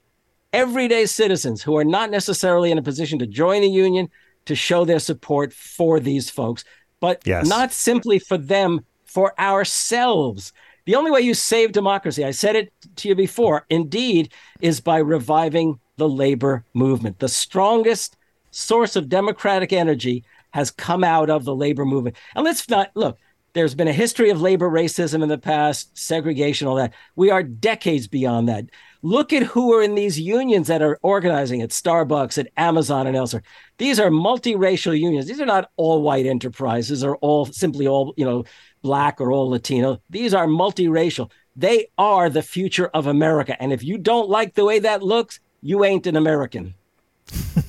[0.52, 4.08] everyday citizens who are not necessarily in a position to join a union
[4.46, 6.64] to show their support for these folks,
[7.00, 7.46] but yes.
[7.46, 10.52] not simply for them, for ourselves.
[10.86, 14.98] The only way you save democracy, I said it to you before, indeed, is by
[14.98, 17.18] reviving the labor movement.
[17.18, 18.16] The strongest
[18.50, 22.16] source of democratic energy has come out of the labor movement.
[22.34, 23.18] And let's not look,
[23.52, 26.94] there's been a history of labor racism in the past, segregation, all that.
[27.16, 28.66] We are decades beyond that.
[29.02, 33.16] Look at who are in these unions that are organizing at Starbucks, at Amazon, and
[33.16, 33.42] elsewhere.
[33.78, 35.26] These are multiracial unions.
[35.26, 38.44] These are not all white enterprises or all simply all, you know,
[38.82, 40.00] black or all Latino.
[40.10, 41.30] These are multiracial.
[41.56, 43.60] They are the future of America.
[43.60, 46.74] And if you don't like the way that looks, you ain't an American.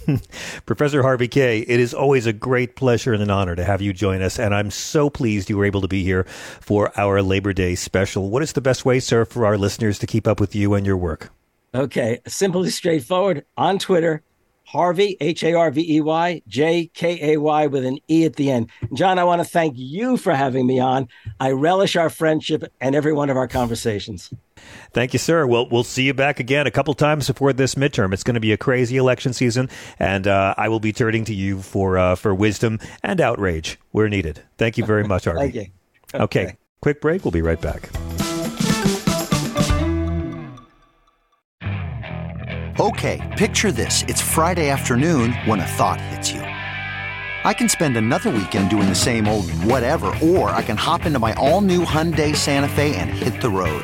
[0.66, 3.94] Professor Harvey Kaye, it is always a great pleasure and an honor to have you
[3.94, 4.40] join us.
[4.40, 6.24] And I'm so pleased you were able to be here
[6.62, 8.30] for our Labor Day special.
[8.30, 10.86] What is the best way, sir, for our listeners to keep up with you and
[10.86, 11.32] your work?
[11.76, 14.24] Okay, simply straightforward on Twitter
[14.70, 18.36] Harvey, H A R V E Y, J K A Y with an E at
[18.36, 18.70] the end.
[18.94, 21.08] John, I want to thank you for having me on.
[21.40, 24.32] I relish our friendship and every one of our conversations.
[24.92, 25.46] Thank you, sir.
[25.46, 28.14] We'll, we'll see you back again a couple times before this midterm.
[28.14, 29.70] It's going to be a crazy election season,
[30.00, 34.10] and uh, I will be turning to you for, uh, for wisdom and outrage where
[34.10, 34.42] needed.
[34.58, 35.40] Thank you very much, Harvey.
[35.52, 35.62] thank you.
[36.14, 36.46] okay.
[36.46, 37.24] okay, quick break.
[37.24, 37.90] We'll be right back.
[42.80, 44.04] Okay, picture this.
[44.08, 46.40] It's Friday afternoon when a thought hits you.
[46.40, 51.20] I can spend another weekend doing the same old whatever, or I can hop into
[51.20, 53.84] my all new Hyundai Santa Fe and hit the road.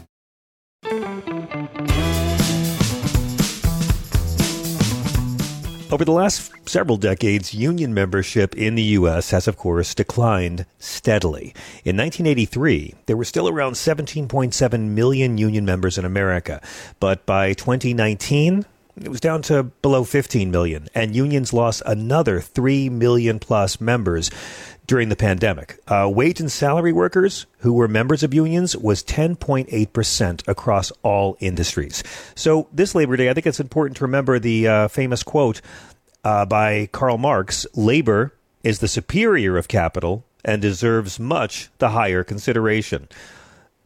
[5.91, 9.31] Over the last several decades, union membership in the U.S.
[9.31, 11.53] has, of course, declined steadily.
[11.83, 16.61] In 1983, there were still around 17.7 million union members in America,
[17.01, 18.65] but by 2019,
[19.01, 24.31] it was down to below 15 million, and unions lost another 3 million plus members
[24.91, 25.79] during the pandemic.
[25.87, 32.03] Uh, wage and salary workers who were members of unions was 10.8% across all industries.
[32.35, 35.61] So, this Labor Day, I think it's important to remember the uh, famous quote
[36.25, 38.33] uh, by Karl Marx labor
[38.65, 43.07] is the superior of capital and deserves much the higher consideration.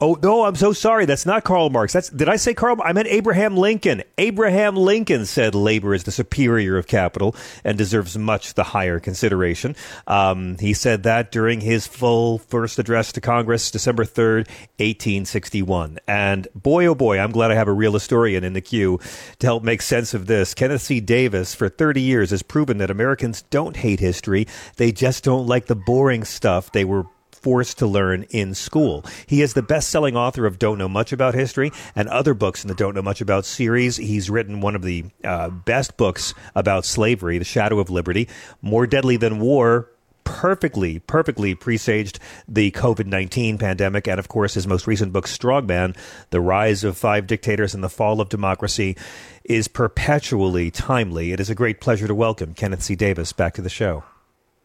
[0.02, 1.06] Oh no, I'm so sorry.
[1.06, 1.94] That's not Karl Marx.
[1.94, 2.76] That's did I say Karl?
[2.84, 4.04] I meant Abraham Lincoln.
[4.18, 9.74] Abraham Lincoln said labor is the superior of capital and deserves much the higher consideration.
[10.06, 16.00] Um, he said that during his full first address to Congress, December third, 1861.
[16.10, 19.00] And boy, oh boy, I'm glad I have a real historian in the queue
[19.40, 20.54] to help make sense of this.
[20.54, 21.00] Kenneth C.
[21.00, 25.68] Davis, for 30 years, has proven that Americans don't hate history; they just don't like
[25.68, 27.06] the boring stuff they were
[27.46, 29.06] forced to learn in school.
[29.28, 32.64] He is the best selling author of Don't Know Much About History and other books
[32.64, 33.98] in the Don't Know Much About series.
[33.98, 38.28] He's written one of the uh, best books about slavery, The Shadow of Liberty,
[38.64, 39.92] More Deadly Than War,
[40.24, 44.08] perfectly, perfectly presaged the COVID 19 pandemic.
[44.08, 45.96] And of course, his most recent book, Strongman
[46.32, 48.98] The Rise of Five Dictators and the Fall of Democracy,
[49.44, 51.32] is perpetually timely.
[51.32, 52.96] It is a great pleasure to welcome Kenneth C.
[52.96, 54.04] Davis back to the show.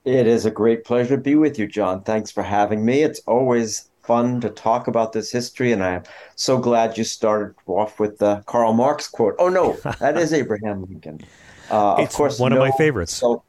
[0.04, 2.02] It is a great pleasure to be with you, John.
[2.02, 3.02] Thanks for having me.
[3.02, 6.04] It's always fun to talk about this history, and I'm
[6.36, 9.36] so glad you started off with the Karl Marx quote.
[9.38, 11.20] Oh no, that is Abraham Lincoln.
[11.70, 13.12] Uh, of course, one no, of my favorites.
[13.12, 13.42] So,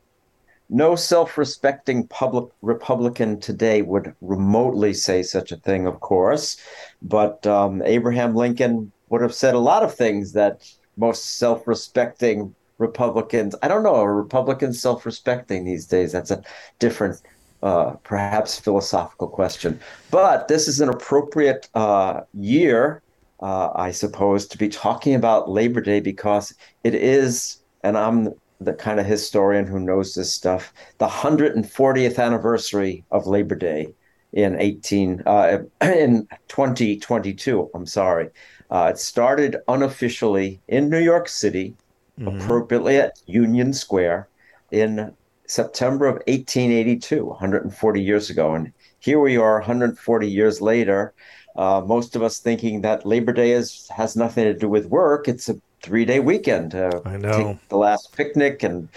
[0.69, 6.57] no self-respecting public Republican today would remotely say such a thing, of course,
[7.01, 13.55] but um, Abraham Lincoln would have said a lot of things that most self-respecting Republicans.
[13.61, 13.95] I don't know.
[13.95, 16.11] Are Republicans self respecting these days?
[16.11, 16.43] That's a
[16.79, 17.21] different,
[17.63, 19.79] uh, perhaps philosophical question.
[20.09, 23.03] But this is an appropriate uh, year,
[23.39, 28.73] uh, I suppose, to be talking about Labor Day because it is, and I'm the
[28.73, 33.93] kind of historian who knows this stuff, the 140th anniversary of Labor Day
[34.33, 37.69] in 18 uh, in 2022.
[37.73, 38.29] I'm sorry.
[38.69, 41.75] Uh, it started unofficially in New York City
[42.21, 42.41] mm-hmm.
[42.41, 44.29] appropriately at Union Square
[44.71, 45.13] in
[45.47, 48.55] September of 1882, 140 years ago.
[48.55, 51.13] And here we are, 140 years later.
[51.55, 55.27] Uh, most of us thinking that Labor Day is has nothing to do with work.
[55.27, 56.73] It's a three day weekend.
[56.73, 57.37] Uh, I know.
[57.37, 58.87] Take the last picnic and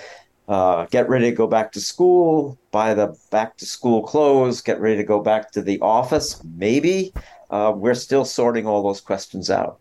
[0.46, 4.80] uh, get ready to go back to school, buy the back to school clothes, get
[4.80, 6.40] ready to go back to the office.
[6.44, 7.12] Maybe
[7.50, 9.80] uh, we're still sorting all those questions out.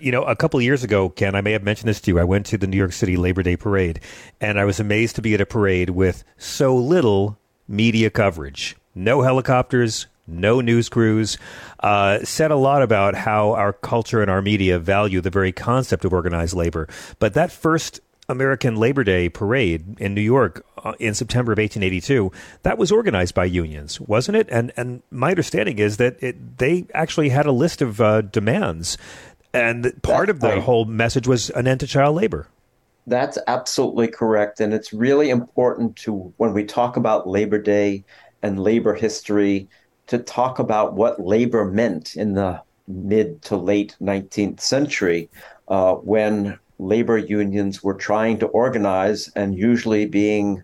[0.00, 2.18] You know, a couple years ago, Ken, I may have mentioned this to you.
[2.18, 4.00] I went to the New York City Labor Day parade,
[4.40, 8.76] and I was amazed to be at a parade with so little media coverage.
[8.94, 11.36] No helicopters, no news crews.
[11.80, 16.06] Uh, said a lot about how our culture and our media value the very concept
[16.06, 16.88] of organized labor.
[17.18, 22.32] But that first American Labor Day parade in New York uh, in September of 1882,
[22.62, 24.48] that was organized by unions, wasn't it?
[24.50, 28.96] And and my understanding is that it, they actually had a list of uh, demands
[29.54, 30.62] and part That's of the right.
[30.62, 32.48] whole message was an end to child labor.
[33.06, 34.60] That's absolutely correct.
[34.60, 38.04] And it's really important to, when we talk about Labor Day
[38.42, 39.68] and labor history,
[40.06, 45.30] to talk about what labor meant in the mid to late 19th century
[45.68, 50.62] uh, when labor unions were trying to organize and usually being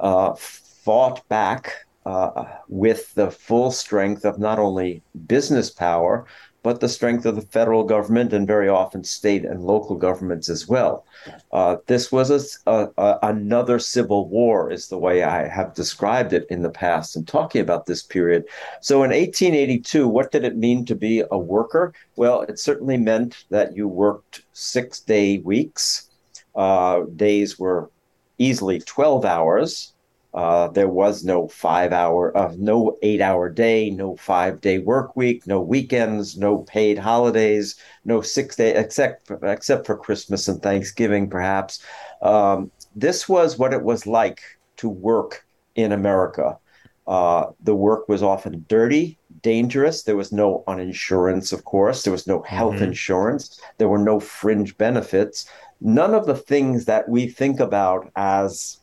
[0.00, 6.26] uh, fought back uh, with the full strength of not only business power,
[6.62, 10.68] but the strength of the federal government and very often state and local governments as
[10.68, 11.04] well.
[11.52, 16.32] Uh, this was a, a, a, another civil war, is the way I have described
[16.32, 18.44] it in the past and talking about this period.
[18.80, 21.94] So in 1882, what did it mean to be a worker?
[22.16, 26.08] Well, it certainly meant that you worked six day weeks.
[26.54, 27.90] Uh, days were
[28.38, 29.94] easily 12 hours.
[30.34, 35.14] Uh, there was no five hour, uh, no eight hour day, no five day work
[35.14, 41.28] week, no weekends, no paid holidays, no six day, except except for Christmas and Thanksgiving,
[41.28, 41.82] perhaps.
[42.22, 44.40] Um, this was what it was like
[44.78, 46.58] to work in America.
[47.06, 50.04] Uh, the work was often dirty, dangerous.
[50.04, 52.04] There was no uninsurance, of course.
[52.04, 52.84] There was no health mm-hmm.
[52.84, 53.60] insurance.
[53.78, 55.46] There were no fringe benefits.
[55.80, 58.78] None of the things that we think about as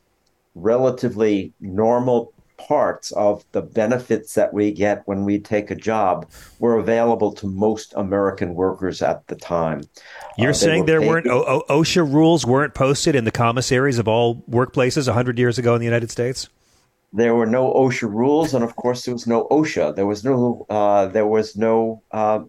[0.62, 6.30] relatively normal parts of the benefits that we get when we take a job
[6.60, 9.82] were available to most American workers at the time.
[10.38, 13.97] You're uh, saying there paid- weren't o- o- OSHA rules weren't posted in the commissaries
[13.97, 16.49] of all workplaces 100 years ago in the United States?
[17.14, 19.95] There were no OSHA rules, and of course, there was no OSHA.
[19.95, 20.68] There was no.
[20.70, 22.03] Uh, there was no.
[22.12, 22.41] Uh,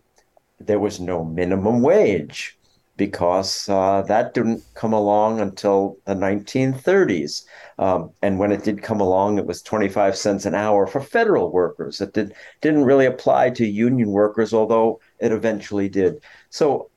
[0.58, 2.58] there was no minimum wage
[3.00, 7.46] because uh, that didn't come along until the 1930s.
[7.78, 11.50] Um, and when it did come along, it was 25 cents an hour for federal
[11.50, 12.02] workers.
[12.02, 16.22] It did, didn't really apply to union workers, although it eventually did.
[16.50, 16.90] So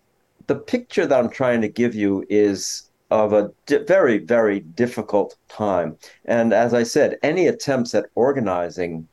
[0.47, 5.38] the picture that I'm trying to give you is of a di- very, very difficult
[5.47, 5.95] time.
[6.26, 9.08] And as I said, any attempts at organizing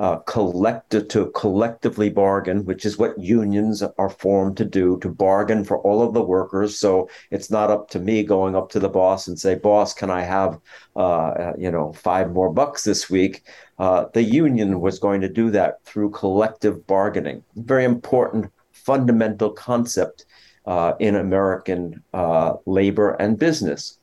[0.00, 5.62] uh, collective to collectively bargain, which is what unions are formed to do, to bargain
[5.62, 6.78] for all of the workers.
[6.78, 10.08] So it's not up to me going up to the boss and say, "Boss, can
[10.08, 10.58] I have,
[10.96, 13.42] uh, you know, five more bucks this week?"
[13.78, 17.44] Uh, the union was going to do that through collective bargaining.
[17.56, 20.24] Very important, fundamental concept
[20.64, 23.98] uh, in American uh, labor and business.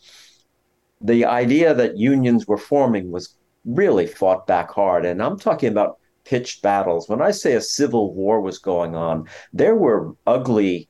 [1.02, 5.06] The idea that unions were forming was really fought back hard.
[5.06, 7.08] And I'm talking about pitched battles.
[7.08, 10.90] When I say a civil war was going on, there were ugly,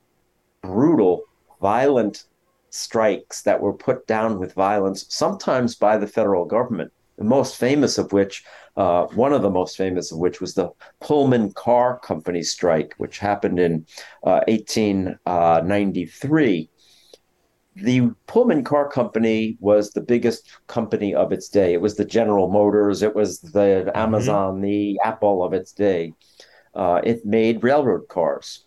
[0.61, 1.23] brutal,
[1.61, 2.23] violent
[2.69, 6.91] strikes that were put down with violence, sometimes by the federal government.
[7.17, 8.43] The most famous of which,
[8.75, 13.17] uh, one of the most famous of which, was the Pullman Car Company strike, which
[13.17, 13.87] happened in
[14.23, 16.69] uh, 1893
[17.81, 21.73] the Pullman Car Company was the biggest company of its day.
[21.73, 23.97] It was the General Motors, it was the mm-hmm.
[23.97, 24.63] Amazon, mm-hmm.
[24.63, 26.13] the Apple of its day.
[26.73, 28.65] Uh, it made railroad cars.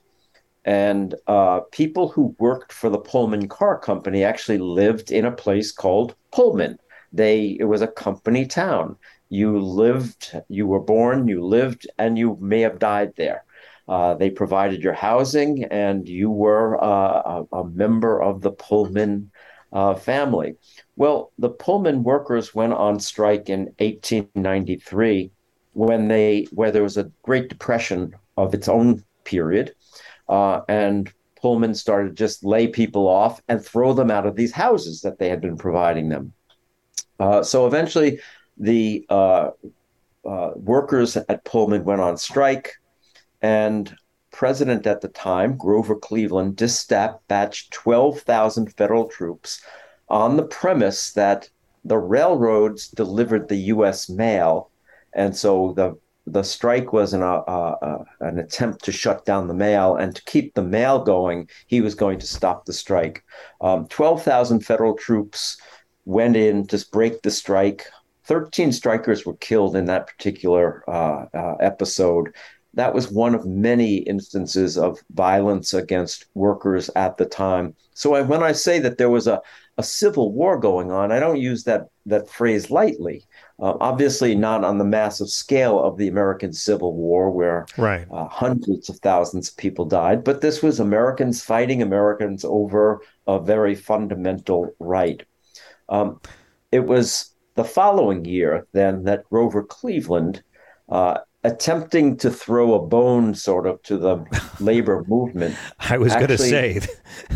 [0.65, 5.73] And uh, people who worked for the Pullman Car Company actually lived in a place
[5.73, 6.79] called Pullman.
[7.13, 8.97] They it was a company town.
[9.31, 13.45] You lived, you were born, you lived, and you may have died there.
[13.91, 19.33] Uh, they provided your housing, and you were uh, a, a, member of the Pullman
[19.73, 20.55] uh, family.
[20.95, 25.33] Well, the Pullman workers went on strike in 1893
[25.73, 29.75] when they where there was a Great Depression of its own period,
[30.29, 31.13] uh, and
[31.43, 35.29] Pullman started just lay people off and throw them out of these houses that they
[35.29, 36.33] had been providing them.
[37.19, 38.21] Uh, so eventually,
[38.57, 39.51] the uh,
[40.55, 42.77] workers at Pullman went on strike.
[43.43, 43.95] And
[44.31, 49.63] president at the time, Grover Cleveland, dispatched 12,000 federal troops
[50.09, 51.49] on the premise that
[51.85, 54.09] the railroads delivered the U.S.
[54.09, 54.71] mail,
[55.13, 59.55] and so the the strike was an, uh, uh, an attempt to shut down the
[59.55, 61.49] mail and to keep the mail going.
[61.67, 63.25] He was going to stop the strike.
[63.61, 65.57] Um, Twelve thousand federal troops
[66.05, 67.87] went in to break the strike.
[68.25, 72.35] Thirteen strikers were killed in that particular uh, uh episode
[72.75, 77.75] that was one of many instances of violence against workers at the time.
[77.95, 79.41] So I, when I say that there was a,
[79.77, 83.25] a civil war going on, I don't use that that phrase lightly.
[83.59, 88.07] Uh, obviously, not on the massive scale of the American Civil War, where right.
[88.11, 93.39] uh, hundreds of thousands of people died, but this was Americans fighting Americans over a
[93.41, 95.23] very fundamental right.
[95.89, 96.21] Um,
[96.73, 100.43] it was the following year then that Grover Cleveland
[100.89, 104.25] uh, attempting to throw a bone sort of to the
[104.61, 105.57] labor movement.
[105.79, 106.81] I was going to say.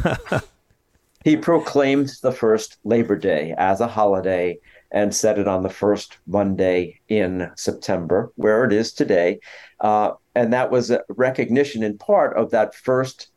[1.25, 4.59] he proclaimed the first Labor Day as a holiday
[4.91, 9.41] and set it on the first Monday in September, where it is today.
[9.81, 13.29] Uh, and that was a recognition in part of that first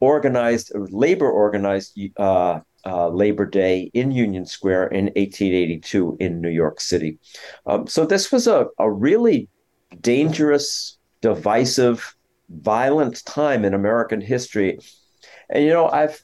[0.00, 6.80] organized, labor organized uh, uh, Labor Day in Union Square in 1882 in New York
[6.80, 7.18] City.
[7.66, 9.48] Um, so this was a, a really
[10.00, 12.16] dangerous, divisive,
[12.48, 14.78] violent time in American history.
[15.50, 16.22] And, you know, I've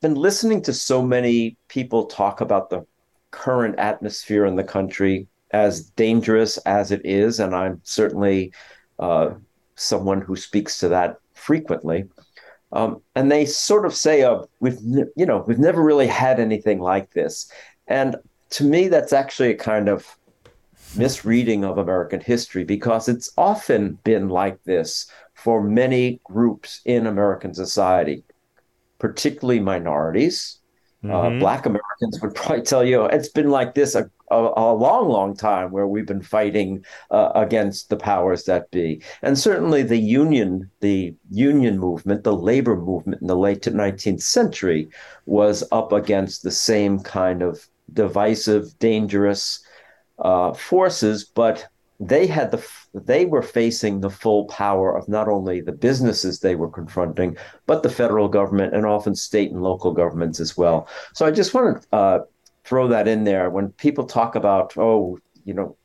[0.00, 2.84] been listening to so many people talk about the
[3.30, 7.40] current atmosphere in the country as dangerous as it is.
[7.40, 8.52] And I'm certainly
[8.98, 9.30] uh,
[9.76, 12.04] someone who speaks to that frequently.
[12.72, 16.80] Um, and they sort of say, uh, "We've, you know, we've never really had anything
[16.80, 17.52] like this."
[17.86, 18.16] And
[18.50, 20.16] to me, that's actually a kind of
[20.96, 27.54] misreading of American history because it's often been like this for many groups in American
[27.54, 28.24] society,
[28.98, 30.58] particularly minorities.
[31.04, 31.36] Uh, mm-hmm.
[31.36, 35.08] Uh, Black Americans would probably tell you it's been like this a, a, a long,
[35.08, 39.02] long time where we've been fighting uh, against the powers that be.
[39.22, 44.88] And certainly the union, the union movement, the labor movement in the late 19th century
[45.26, 49.60] was up against the same kind of divisive, dangerous,
[50.22, 51.66] uh, forces, but
[52.00, 56.56] they had the they were facing the full power of not only the businesses they
[56.56, 60.88] were confronting, but the federal government and often state and local governments as well.
[61.14, 62.18] So I just want to uh,
[62.64, 65.76] throw that in there when people talk about oh you know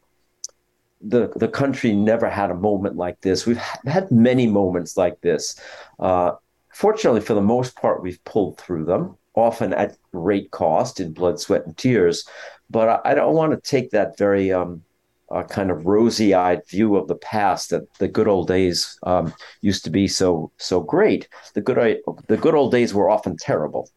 [1.02, 3.46] the the country never had a moment like this.
[3.46, 5.60] We've had many moments like this.
[6.00, 6.32] Uh,
[6.74, 11.40] fortunately, for the most part, we've pulled through them, often at great cost in blood,
[11.40, 12.28] sweat, and tears.
[12.70, 14.84] But I, I don't want to take that very um,
[15.32, 19.84] uh, kind of rosy-eyed view of the past that the good old days um, used
[19.84, 21.28] to be so so great.
[21.54, 23.90] The good the good old days were often terrible.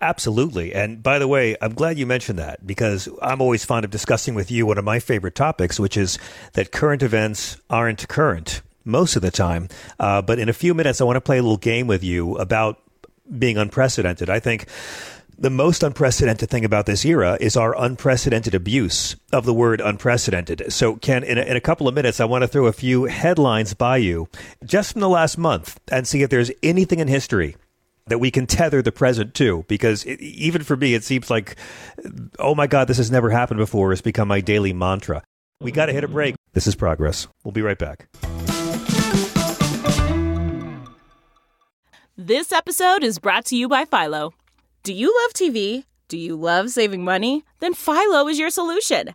[0.00, 0.74] Absolutely.
[0.74, 4.34] And by the way, I'm glad you mentioned that because I'm always fond of discussing
[4.34, 6.18] with you one of my favorite topics, which is
[6.54, 9.68] that current events aren't current most of the time.
[10.00, 12.36] Uh, but in a few minutes, I want to play a little game with you
[12.38, 12.82] about
[13.38, 14.28] being unprecedented.
[14.28, 14.66] I think
[15.42, 20.72] the most unprecedented thing about this era is our unprecedented abuse of the word unprecedented.
[20.72, 23.04] So, Ken, in a, in a couple of minutes, I want to throw a few
[23.04, 24.28] headlines by you
[24.64, 27.56] just from the last month and see if there's anything in history
[28.06, 31.56] that we can tether the present to because it, even for me it seems like
[32.40, 35.24] oh my god this has never happened before it's become my daily mantra.
[35.60, 36.36] We got to hit a break.
[36.52, 37.26] This is progress.
[37.42, 38.08] We'll be right back.
[42.16, 44.34] This episode is brought to you by philo
[44.82, 47.42] do you love tv do you love saving money?
[47.60, 49.14] Then philo is your solution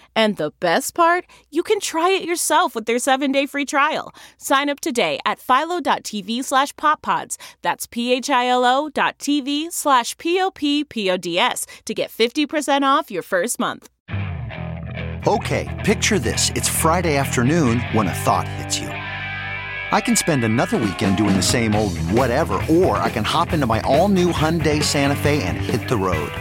[0.15, 4.13] And the best part, you can try it yourself with their seven-day free trial.
[4.37, 7.37] Sign up today at philo.tv slash poppods.
[7.61, 13.89] That's p-h-i-l-o dot tv slash p-o-p-p-o-d-s to get 50% off your first month.
[15.27, 16.49] Okay, picture this.
[16.55, 18.87] It's Friday afternoon when a thought hits you.
[18.87, 23.67] I can spend another weekend doing the same old whatever, or I can hop into
[23.67, 26.31] my all-new Hyundai Santa Fe and hit the road.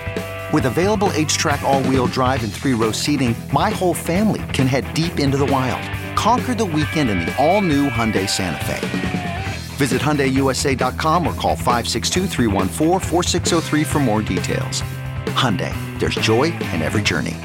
[0.53, 5.37] With available HTRAC all-wheel drive and three-row seating, my whole family can head deep into
[5.37, 5.81] the wild.
[6.17, 9.45] Conquer the weekend in the all-new Hyundai Santa Fe.
[9.77, 12.27] Visit HyundaiUSA.com or call 562
[13.85, 14.83] for more details.
[15.37, 17.37] Hyundai, there's joy in every journey.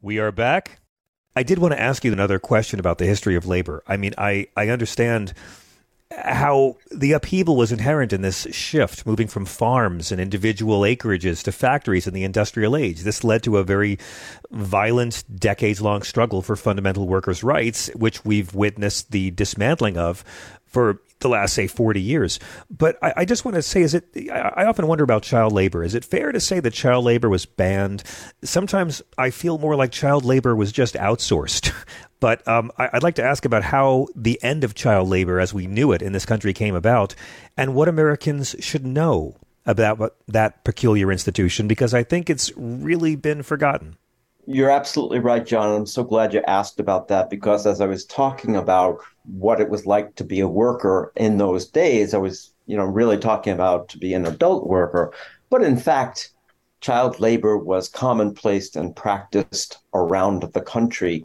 [0.00, 0.78] We are back.
[1.34, 3.82] I did want to ask you another question about the history of labor.
[3.88, 5.34] I mean, I, I understand–
[6.18, 11.52] how the upheaval was inherent in this shift, moving from farms and individual acreages to
[11.52, 13.02] factories in the industrial age.
[13.02, 13.98] This led to a very
[14.50, 20.24] violent, decades long struggle for fundamental workers' rights, which we've witnessed the dismantling of
[20.72, 22.40] for the last, say, 40 years.
[22.70, 25.52] But I, I just want to say, is it, I, I often wonder about child
[25.52, 25.84] labor.
[25.84, 28.02] Is it fair to say that child labor was banned?
[28.42, 31.72] Sometimes I feel more like child labor was just outsourced.
[32.22, 35.52] But um, I, would like to ask about how the end of child labor as
[35.52, 37.16] we knew it in this country came about
[37.56, 39.34] and what Americans should know
[39.66, 43.96] about that peculiar institution because I think it's really been forgotten.
[44.46, 45.74] You're absolutely right, John.
[45.74, 49.70] I'm so glad you asked about that because as I was talking about what it
[49.70, 53.52] was like to be a worker in those days, I was, you know, really talking
[53.52, 55.12] about to be an adult worker.
[55.48, 56.32] But in fact,
[56.80, 61.24] child labor was commonplace and practiced around the country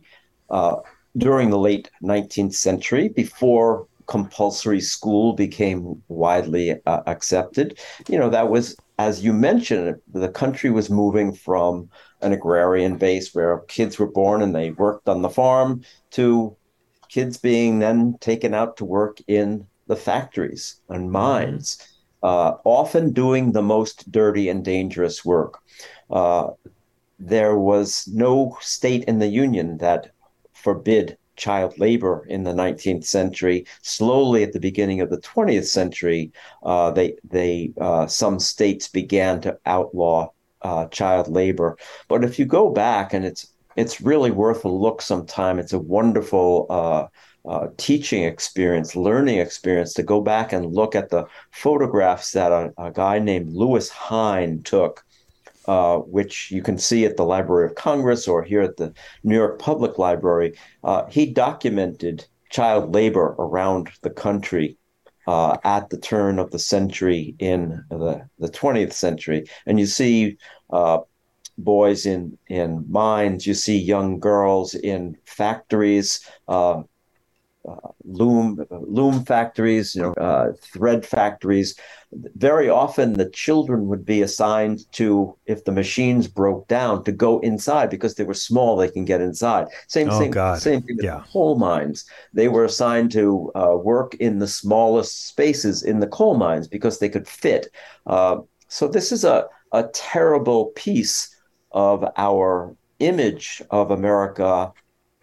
[0.51, 0.75] uh,
[1.17, 7.79] during the late 19th century, before compulsory school became widely uh, accepted.
[8.07, 11.89] You know, that was, as you mentioned, the country was moving from
[12.21, 16.55] an agrarian base where kids were born and they worked on the farm to
[17.09, 21.13] kids being then taken out to work in the factories and mm-hmm.
[21.13, 25.59] mines, uh, often doing the most dirty and dangerous work.
[26.09, 26.49] Uh,
[27.19, 30.11] there was no state in the Union that
[30.53, 33.65] forbid child labor in the 19th century.
[33.81, 36.31] Slowly, at the beginning of the 20th century,
[36.63, 40.29] uh, they they uh, some states began to outlaw
[40.67, 41.77] uh, child labor.
[42.07, 45.59] But if you go back, and it's it's really worth a look sometime.
[45.59, 47.03] It's a wonderful uh,
[47.47, 52.73] uh, teaching experience, learning experience to go back and look at the photographs that a,
[52.77, 55.05] a guy named Lewis Hine took
[55.67, 58.93] uh, which you can see at the Library of Congress or here at the
[59.23, 60.53] New York Public Library,
[60.85, 64.76] uh, he documented child labor around the country
[65.27, 69.45] uh, at the turn of the century in the, the 20th century.
[69.65, 70.37] And you see
[70.71, 70.99] uh,
[71.57, 73.45] boys in in mines.
[73.45, 76.25] You see young girls in factories.
[76.47, 76.83] Uh,
[77.67, 81.75] uh, loom loom factories, you know, uh, thread factories.
[82.35, 87.39] Very often, the children would be assigned to, if the machines broke down, to go
[87.39, 88.77] inside because they were small.
[88.77, 89.67] They can get inside.
[89.87, 90.31] Same Oh, thing.
[90.31, 90.59] God.
[90.59, 91.23] Same thing with Yeah.
[91.31, 92.05] coal mines.
[92.33, 96.99] They were assigned to uh, work in the smallest spaces in the coal mines because
[96.99, 97.67] they could fit.
[98.05, 98.37] Uh,
[98.69, 101.35] so this is a a terrible piece
[101.71, 104.71] of our image of America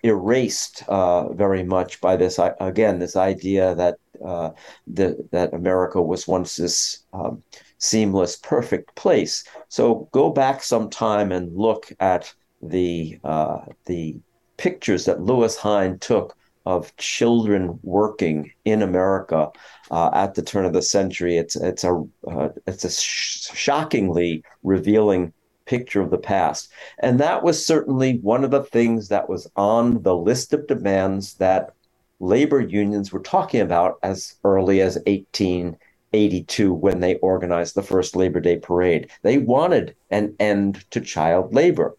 [0.04, 4.50] erased uh, very much by this again this idea that uh,
[4.86, 7.42] the, that America was once this um,
[7.78, 9.44] seamless, perfect place.
[9.68, 12.32] So go back some time and look at
[12.62, 14.16] the uh, the
[14.56, 16.36] pictures that Lewis Hine took
[16.66, 19.50] of children working in America
[19.90, 21.36] uh, at the turn of the century.
[21.38, 25.32] It's it's a uh, it's a sh- shockingly revealing
[25.66, 26.70] picture of the past.
[26.98, 31.34] And that was certainly one of the things that was on the list of demands
[31.34, 31.74] that
[32.20, 38.40] labor unions were talking about as early as 1882 when they organized the first Labor
[38.40, 39.10] Day parade.
[39.22, 41.96] They wanted an end to child labor.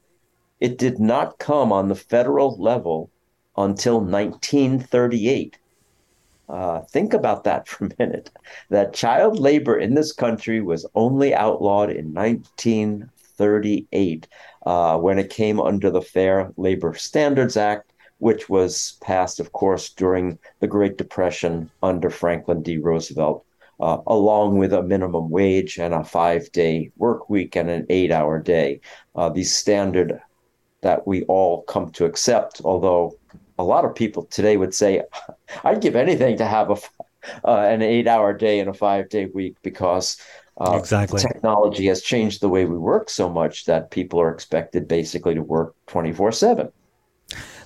[0.60, 3.10] It did not come on the federal level
[3.58, 5.58] until 1938.
[6.48, 8.32] Uh, think about that for a minute.
[8.70, 12.14] That child labor in this country was only outlawed in
[13.38, 14.28] 1938
[14.66, 19.90] uh, when it came under the Fair Labor Standards Act, which was passed, of course,
[19.90, 22.78] during the Great Depression under Franklin D.
[22.78, 23.46] Roosevelt,
[23.80, 28.12] uh, along with a minimum wage and a five day work week and an eight
[28.12, 28.80] hour day.
[29.16, 30.20] Uh, the standard
[30.82, 33.18] that we all come to accept, although
[33.58, 35.02] a lot of people today would say,
[35.64, 36.78] I'd give anything to have a,
[37.48, 40.18] uh, an eight hour day and a five day week because
[40.58, 41.22] uh, Exactly.
[41.22, 45.42] technology has changed the way we work so much that people are expected basically to
[45.42, 46.72] work 24 7.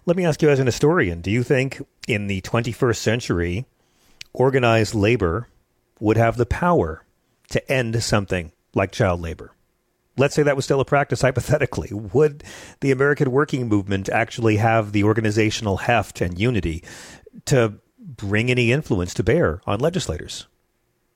[0.05, 3.65] Let me ask you, as an historian, do you think in the 21st century,
[4.33, 5.49] organized labor
[5.99, 7.03] would have the power
[7.49, 9.51] to end something like child labor?
[10.17, 11.89] Let's say that was still a practice hypothetically.
[11.91, 12.43] Would
[12.79, 16.83] the American working movement actually have the organizational heft and unity
[17.45, 20.47] to bring any influence to bear on legislators?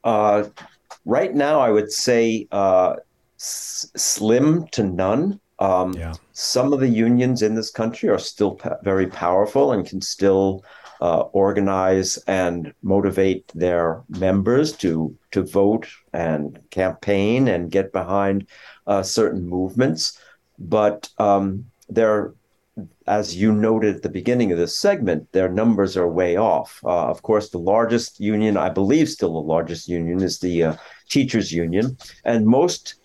[0.03, 0.43] Uh,
[1.05, 2.95] right now, I would say uh,
[3.39, 5.39] s- slim to none.
[5.59, 6.13] Um, Yeah.
[6.33, 10.63] Some of the unions in this country are still pa- very powerful and can still
[11.01, 18.47] uh, organize and motivate their members to to vote and campaign and get behind
[18.87, 20.17] uh, certain movements.
[20.57, 22.33] But um, they're
[23.07, 26.79] as you noted at the beginning of this segment, their numbers are way off.
[26.83, 30.75] Uh, of course, the largest union, I believe, still the largest union, is the uh,
[31.09, 32.95] teachers' union, and most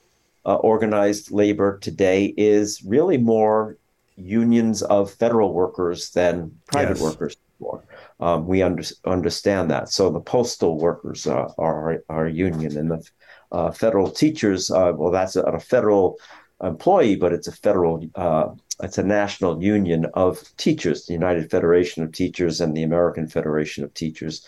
[0.47, 3.77] uh, organized labor today is really more
[4.17, 7.03] unions of federal workers than private Yes.
[7.03, 7.37] workers.
[7.59, 7.85] Before.
[8.21, 9.89] Um, we under, understand that.
[9.89, 13.09] So the postal workers uh, are our union, and the
[13.51, 16.19] uh, federal teachers, uh, well, that's a, a federal
[16.63, 18.51] employee, but it's a federal, uh,
[18.83, 23.85] it's a national union of teachers, the United Federation of Teachers and the American Federation
[23.85, 24.47] of Teachers.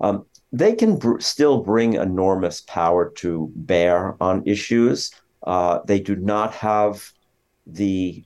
[0.00, 5.10] Um, they can br- still bring enormous power to bear on issues.
[5.44, 7.10] Uh, they do not have
[7.66, 8.24] the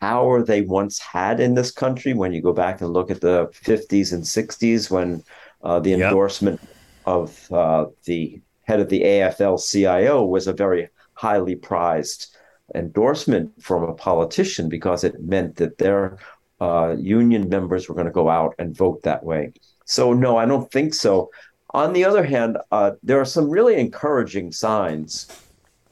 [0.00, 3.48] power they once had in this country when you go back and look at the
[3.52, 5.22] 50s and 60s when
[5.62, 6.00] uh, the Yep.
[6.02, 6.60] endorsement
[7.04, 12.31] of uh, the head of the AFL CIO was a very highly prized
[12.74, 16.18] endorsement from a politician because it meant that their
[16.60, 19.52] uh, union members were going to go out and vote that way.
[19.84, 21.30] So, no, I don't think so.
[21.74, 25.26] On the other hand, uh, there are some really encouraging signs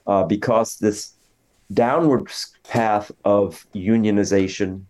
[0.07, 1.15] uh, because this
[1.73, 2.31] downward
[2.65, 4.85] path of unionization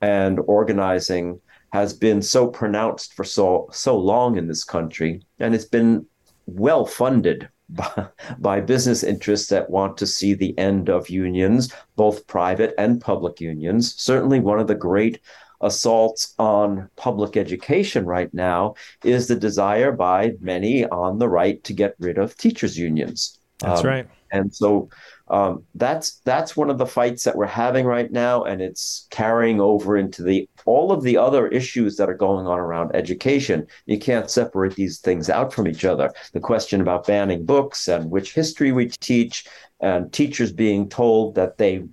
[0.00, 1.40] and organizing
[1.72, 6.06] has been so pronounced for so so long in this country, and it's been
[6.46, 8.06] well funded by,
[8.38, 13.40] by business interests that want to see the end of unions, both private and public
[13.40, 13.94] unions.
[14.00, 15.20] Certainly, one of the great
[15.60, 21.72] assaults on public education right now is the desire by many on the right to
[21.72, 23.38] get rid of teachers' unions.
[23.62, 24.06] That's Um, right.
[24.32, 24.88] and so
[25.28, 29.60] um, that's that's one of the fights that we're having right now, and it's carrying
[29.60, 33.66] over into the all of the other issues that are going on around education.
[33.86, 36.10] You can't separate these things out from each other.
[36.32, 39.46] The question about banning books and which history we teach,
[39.80, 41.84] and teachers being told that they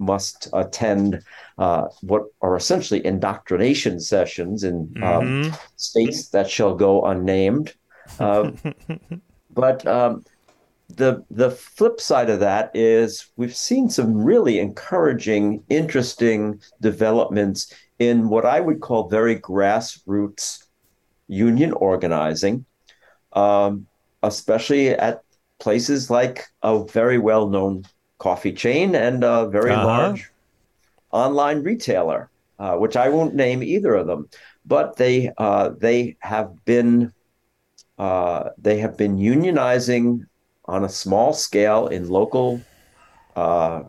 [0.00, 1.20] must attend
[1.58, 7.74] uh, what are essentially indoctrination sessions in um, states that shall go unnamed.
[8.20, 8.52] Uh,
[9.50, 10.24] but um,
[10.88, 18.28] the the flip side of that is we've seen some really encouraging, interesting developments in
[18.28, 20.64] what I would call very grassroots
[21.26, 22.64] union organizing,
[23.34, 23.86] um,
[24.22, 25.22] especially at
[25.58, 27.84] places like a very well known
[28.18, 29.86] coffee chain and a very uh-huh.
[29.86, 30.30] large
[31.10, 34.28] online retailer, uh, which I won't name either of them,
[34.64, 37.12] but they uh, they have been
[37.98, 40.26] uh, they have been unionizing
[40.68, 42.60] on a small scale in local
[43.34, 43.82] uh,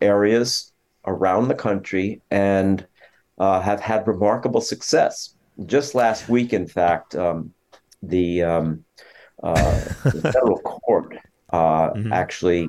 [0.00, 0.72] areas
[1.06, 2.86] around the country and
[3.38, 5.34] uh, have had remarkable success.
[5.66, 7.52] Just last week, in fact, um,
[8.02, 8.84] the, um,
[9.42, 11.16] uh, the federal court
[11.52, 12.12] mm-hmm.
[12.12, 12.68] actually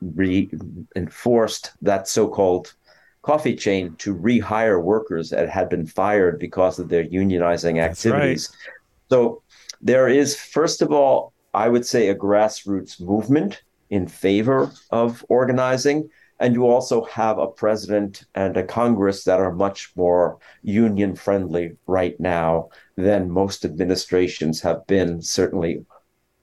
[0.00, 2.74] reinforced that so-called
[3.22, 8.50] coffee chain to rehire workers that had been fired because of their unionizing activities.
[8.50, 8.72] Right.
[9.10, 9.42] So
[9.82, 16.10] there is, first of all, I would say a grassroots movement in favor of organizing.
[16.38, 21.76] And you also have a president and a Congress that are much more union friendly
[21.86, 25.86] right now than most administrations have been, certainly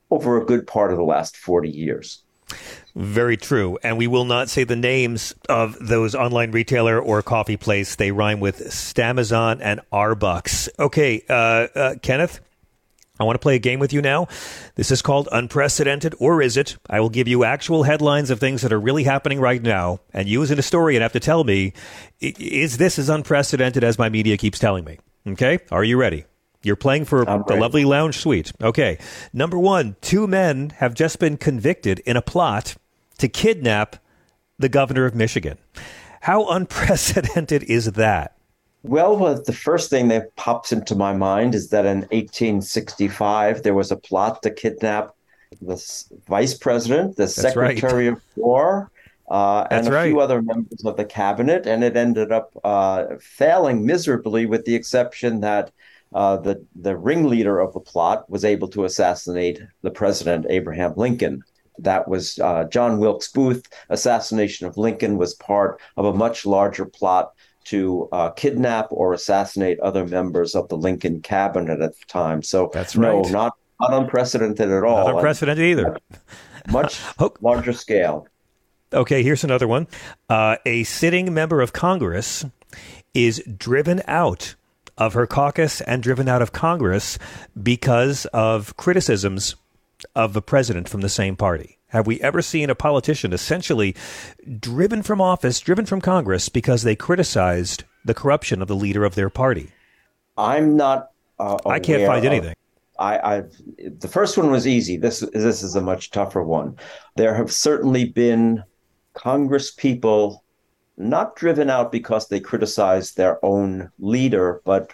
[0.09, 2.23] over a good part of the last 40 years.
[2.95, 3.77] Very true.
[3.83, 7.95] And we will not say the names of those online retailer or coffee place.
[7.95, 10.69] They rhyme with Stamazon and Arbucks.
[10.79, 12.39] Okay, uh, uh, Kenneth,
[13.19, 14.27] I want to play a game with you now.
[14.73, 16.77] This is called Unprecedented, or is it?
[16.89, 20.27] I will give you actual headlines of things that are really happening right now, and
[20.27, 21.73] you as an historian have to tell me,
[22.19, 24.97] is this as unprecedented as my media keeps telling me?
[25.27, 25.59] Okay?
[25.69, 26.25] Are you ready?
[26.63, 28.51] You're playing for the lovely lounge suite.
[28.61, 28.97] Okay.
[29.31, 32.75] Number one, two men have just been convicted in a plot
[33.19, 33.97] to kidnap
[34.57, 35.57] the governor of Michigan.
[36.21, 38.32] How unprecedented is that?
[38.83, 43.91] Well, the first thing that pops into my mind is that in 1865 there was
[43.91, 45.15] a plot to kidnap
[45.61, 45.81] the
[46.27, 48.17] vice president, the That's secretary right.
[48.17, 48.91] of war,
[49.29, 50.07] uh, and a right.
[50.07, 54.75] few other members of the cabinet, and it ended up uh, failing miserably, with the
[54.75, 55.71] exception that
[56.13, 61.41] uh, the the ringleader of the plot was able to assassinate the president, Abraham Lincoln.
[61.79, 63.67] That was uh, John Wilkes Booth.
[63.89, 67.33] Assassination of Lincoln was part of a much larger plot
[67.65, 72.41] to uh, kidnap or assassinate other members of the Lincoln cabinet at the time.
[72.43, 73.23] So that's right.
[73.23, 75.07] No, not not unprecedented at all.
[75.07, 75.97] Not unprecedented either.
[76.69, 77.01] Much
[77.41, 78.27] larger scale.
[78.93, 79.87] Okay, here's another one.
[80.29, 82.45] Uh, a sitting member of Congress
[83.13, 84.55] is driven out
[84.97, 87.17] of her caucus and driven out of Congress
[87.61, 89.55] because of criticisms
[90.15, 91.79] of the president from the same party.
[91.93, 93.95] Have we ever seen a politician essentially
[94.59, 99.13] driven from office, driven from Congress because they criticized the corruption of the leader of
[99.13, 99.69] their party?
[100.35, 101.11] I'm not.
[101.37, 102.55] Uh, I can't find of, anything.
[102.97, 103.43] I, I,
[103.99, 104.97] the first one was easy.
[104.97, 106.77] This this is a much tougher one.
[107.15, 108.63] There have certainly been
[109.13, 110.43] Congress people
[110.97, 114.91] not driven out because they criticized their own leader, but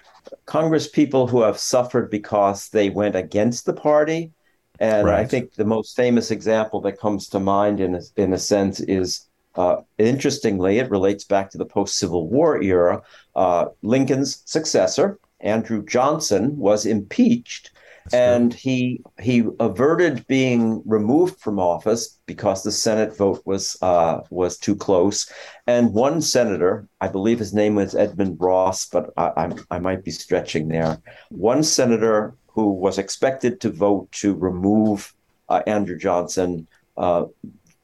[0.47, 4.33] Congress people who have suffered because they went against the party
[4.79, 5.19] and right.
[5.19, 8.79] I think the most famous example that comes to mind, in a, in a sense,
[8.79, 13.01] is uh, interestingly, it relates back to the post Civil War era.
[13.35, 17.71] Uh, Lincoln's successor, Andrew Johnson, was impeached.
[18.05, 18.59] That's and true.
[18.59, 24.75] he he averted being removed from office because the Senate vote was uh, was too
[24.75, 25.29] close.
[25.67, 30.03] And one senator, I believe his name was Edmund Ross, but I, I, I might
[30.05, 31.01] be stretching there.
[31.29, 35.13] One senator who was expected to vote to remove
[35.47, 37.23] uh, Andrew Johnson, uh,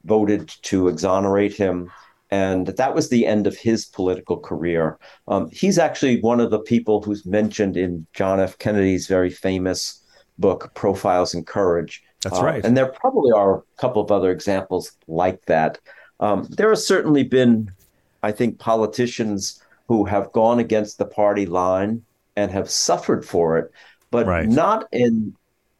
[0.04, 1.90] voted to exonerate him.
[2.30, 4.98] And that was the end of his political career.
[5.28, 8.58] Um, he's actually one of the people who's mentioned in John F.
[8.58, 10.02] Kennedy's very famous
[10.38, 12.02] book, Profiles in Courage.
[12.22, 12.62] That's uh, right.
[12.62, 15.78] And there probably are a couple of other examples like that.
[16.20, 17.70] Um, there have certainly been,
[18.22, 22.02] I think, politicians who have gone against the party line
[22.36, 23.72] and have suffered for it
[24.10, 24.48] but right.
[24.48, 25.34] not in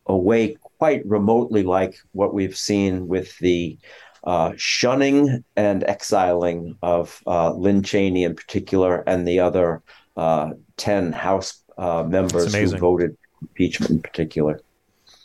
[0.07, 3.79] a way quite remotely like what we've seen with the
[4.24, 9.83] uh, shunning and exiling of uh, Lynn Cheney in particular and the other
[10.16, 14.61] uh, 10 House uh, members who voted impeachment in particular.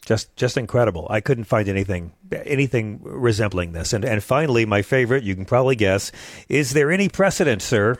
[0.06, 1.08] Just, just incredible.
[1.10, 3.94] I couldn't find anything, anything resembling this.
[3.94, 6.12] And, and finally, my favorite, you can probably guess,
[6.50, 7.98] is there any precedent, sir,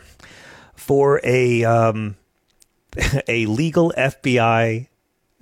[0.74, 2.16] for a, um,
[3.28, 4.88] a legal FBI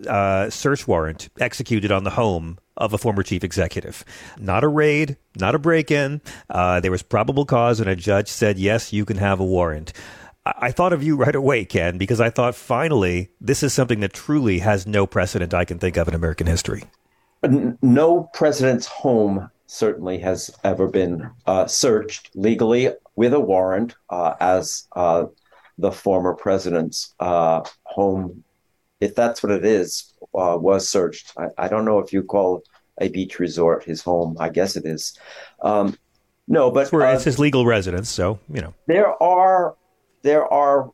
[0.07, 4.05] uh, search warrant executed on the home of a former chief executive.
[4.38, 6.20] Not a raid, not a break in.
[6.48, 9.92] Uh, there was probable cause, and a judge said, yes, you can have a warrant.
[10.44, 14.12] I-, thought of you right away, Ken, because I thought finally this is something that
[14.12, 16.84] truly has no precedent I can think of in American history.
[17.42, 24.88] no president's home certainly has ever been uh, searched legally with a warrant uh, as
[24.96, 25.24] uh,
[25.78, 28.42] the former president's uh, home,
[29.01, 31.32] if that's what it is, uh, was searched.
[31.36, 32.62] I, I, don't know if you call
[33.01, 34.36] a beach resort his home.
[34.38, 35.18] I guess it is.
[35.62, 35.96] Um,
[36.46, 39.76] no, but it's, where, it's his legal residence, so you know there are
[40.22, 40.90] there are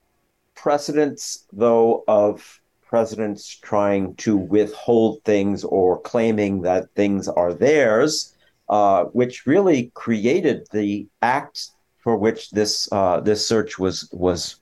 [0.55, 8.37] precedents though of presidents trying to withhold things or claiming that things are theirs,
[8.69, 14.61] uh, which really created the act for which this uh, this search was was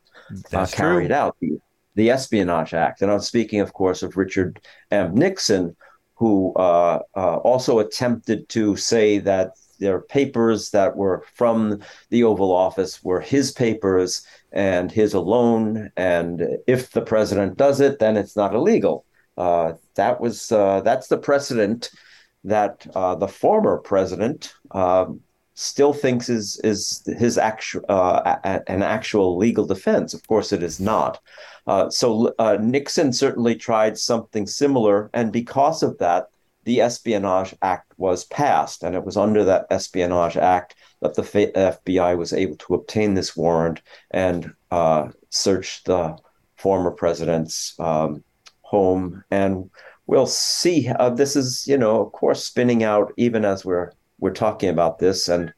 [0.52, 1.16] uh, carried true.
[1.16, 1.58] out, the,
[1.94, 3.02] the, Espionage Act.
[3.02, 5.14] And I'm speaking, of course, of Richard M.
[5.14, 5.76] Nixon,
[6.14, 11.80] who uh, uh, also attempted to say that their papers that were from
[12.10, 15.90] the Oval Office were his papers and his alone.
[15.96, 19.04] And if the president does it, then it's not illegal.
[19.36, 21.90] Uh, that was uh, that's the precedent
[22.44, 25.20] that uh, the former president um,
[25.54, 28.36] still thinks is is his actual uh,
[28.66, 30.12] an actual legal defense.
[30.12, 31.20] Of course, it is not.
[31.66, 36.26] Uh, so uh, Nixon certainly tried something similar, and because of that,
[36.64, 42.16] the Espionage Act was passed, and it was under that Espionage Act that the FBI
[42.16, 43.80] was able to obtain this warrant
[44.10, 46.16] and uh, search the
[46.56, 48.24] former president's um,
[48.62, 49.22] home.
[49.30, 49.70] And
[50.06, 50.90] we'll see.
[51.14, 55.28] This is, you know, of course, spinning out even as we're we're talking about this,
[55.28, 55.52] and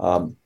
[0.00, 0.36] um,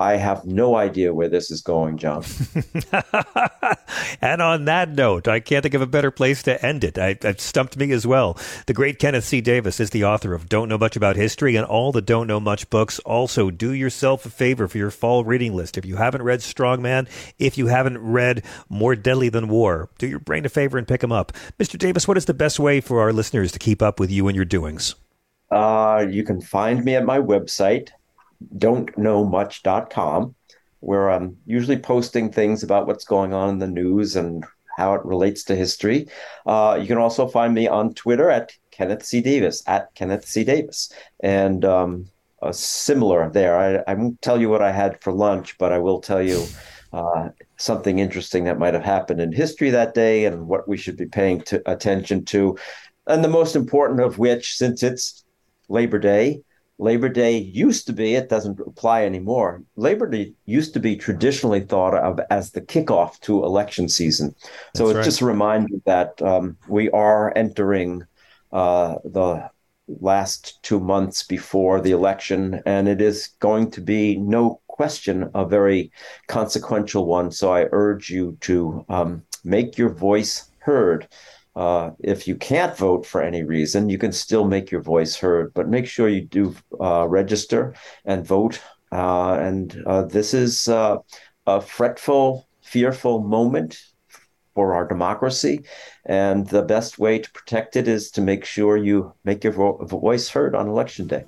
[0.00, 2.24] I have no idea where this is going, John.
[4.22, 6.98] and on that note, I can't think of a better place to end it.
[6.98, 8.38] I, it stumped me as well.
[8.66, 9.42] The great Kenneth C.
[9.42, 12.40] Davis is the author of Don't Know Much About History and all the Don't Know
[12.40, 12.98] Much books.
[13.00, 15.76] Also, do yourself a favor for your fall reading list.
[15.76, 17.06] If you haven't read Strongman,
[17.38, 21.02] if you haven't read More Deadly Than War, do your brain a favor and pick
[21.02, 21.32] them up.
[21.58, 21.78] Mr.
[21.78, 24.34] Davis, what is the best way for our listeners to keep up with you and
[24.34, 24.94] your doings?
[25.50, 27.90] Uh, you can find me at my website,
[28.56, 30.34] don'tknowmuch.com,
[30.80, 34.44] where I'm usually posting things about what's going on in the news and
[34.76, 36.08] how it relates to history.
[36.46, 39.20] Uh, you can also find me on Twitter at Kenneth C.
[39.20, 40.44] Davis, at Kenneth C.
[40.44, 40.92] Davis.
[41.20, 42.08] And um,
[42.50, 43.84] similar there.
[43.86, 46.46] I, I, won't tell you what I had for lunch, but I will tell you
[46.92, 47.28] uh,
[47.58, 51.06] something interesting that might have happened in history that day and what we should be
[51.06, 52.56] paying attention to.
[53.06, 55.24] And the most important of which, since it's
[55.70, 56.42] Labor Day,
[56.78, 59.62] Labor Day used to be, it doesn't apply anymore.
[59.76, 64.34] Labor Day used to be traditionally thought of as the kickoff to election season.
[64.74, 65.04] So That's it's right.
[65.04, 68.04] just a reminder that um, we are entering
[68.50, 69.50] uh, the
[70.00, 75.44] last two months before the election, and it is going to be no question a
[75.44, 75.92] very
[76.28, 77.30] consequential one.
[77.30, 81.08] So I urge you to um, make your voice heard.
[81.60, 85.52] Uh, if you can't vote for any reason, you can still make your voice heard,
[85.52, 87.74] but make sure you do uh, register
[88.06, 88.62] and vote.
[88.90, 90.96] Uh, and uh, this is uh,
[91.46, 93.78] a fretful, fearful moment
[94.54, 95.60] for our democracy.
[96.06, 99.84] And the best way to protect it is to make sure you make your vo-
[99.84, 101.24] voice heard on election day.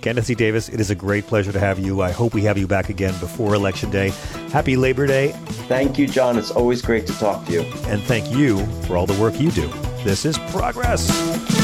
[0.00, 0.34] Kenneth C.
[0.34, 2.00] Davis, it is a great pleasure to have you.
[2.00, 4.10] I hope we have you back again before Election Day.
[4.50, 5.32] Happy Labor Day.
[5.68, 6.38] Thank you, John.
[6.38, 7.62] It's always great to talk to you.
[7.86, 9.68] And thank you for all the work you do.
[10.02, 11.59] This is Progress.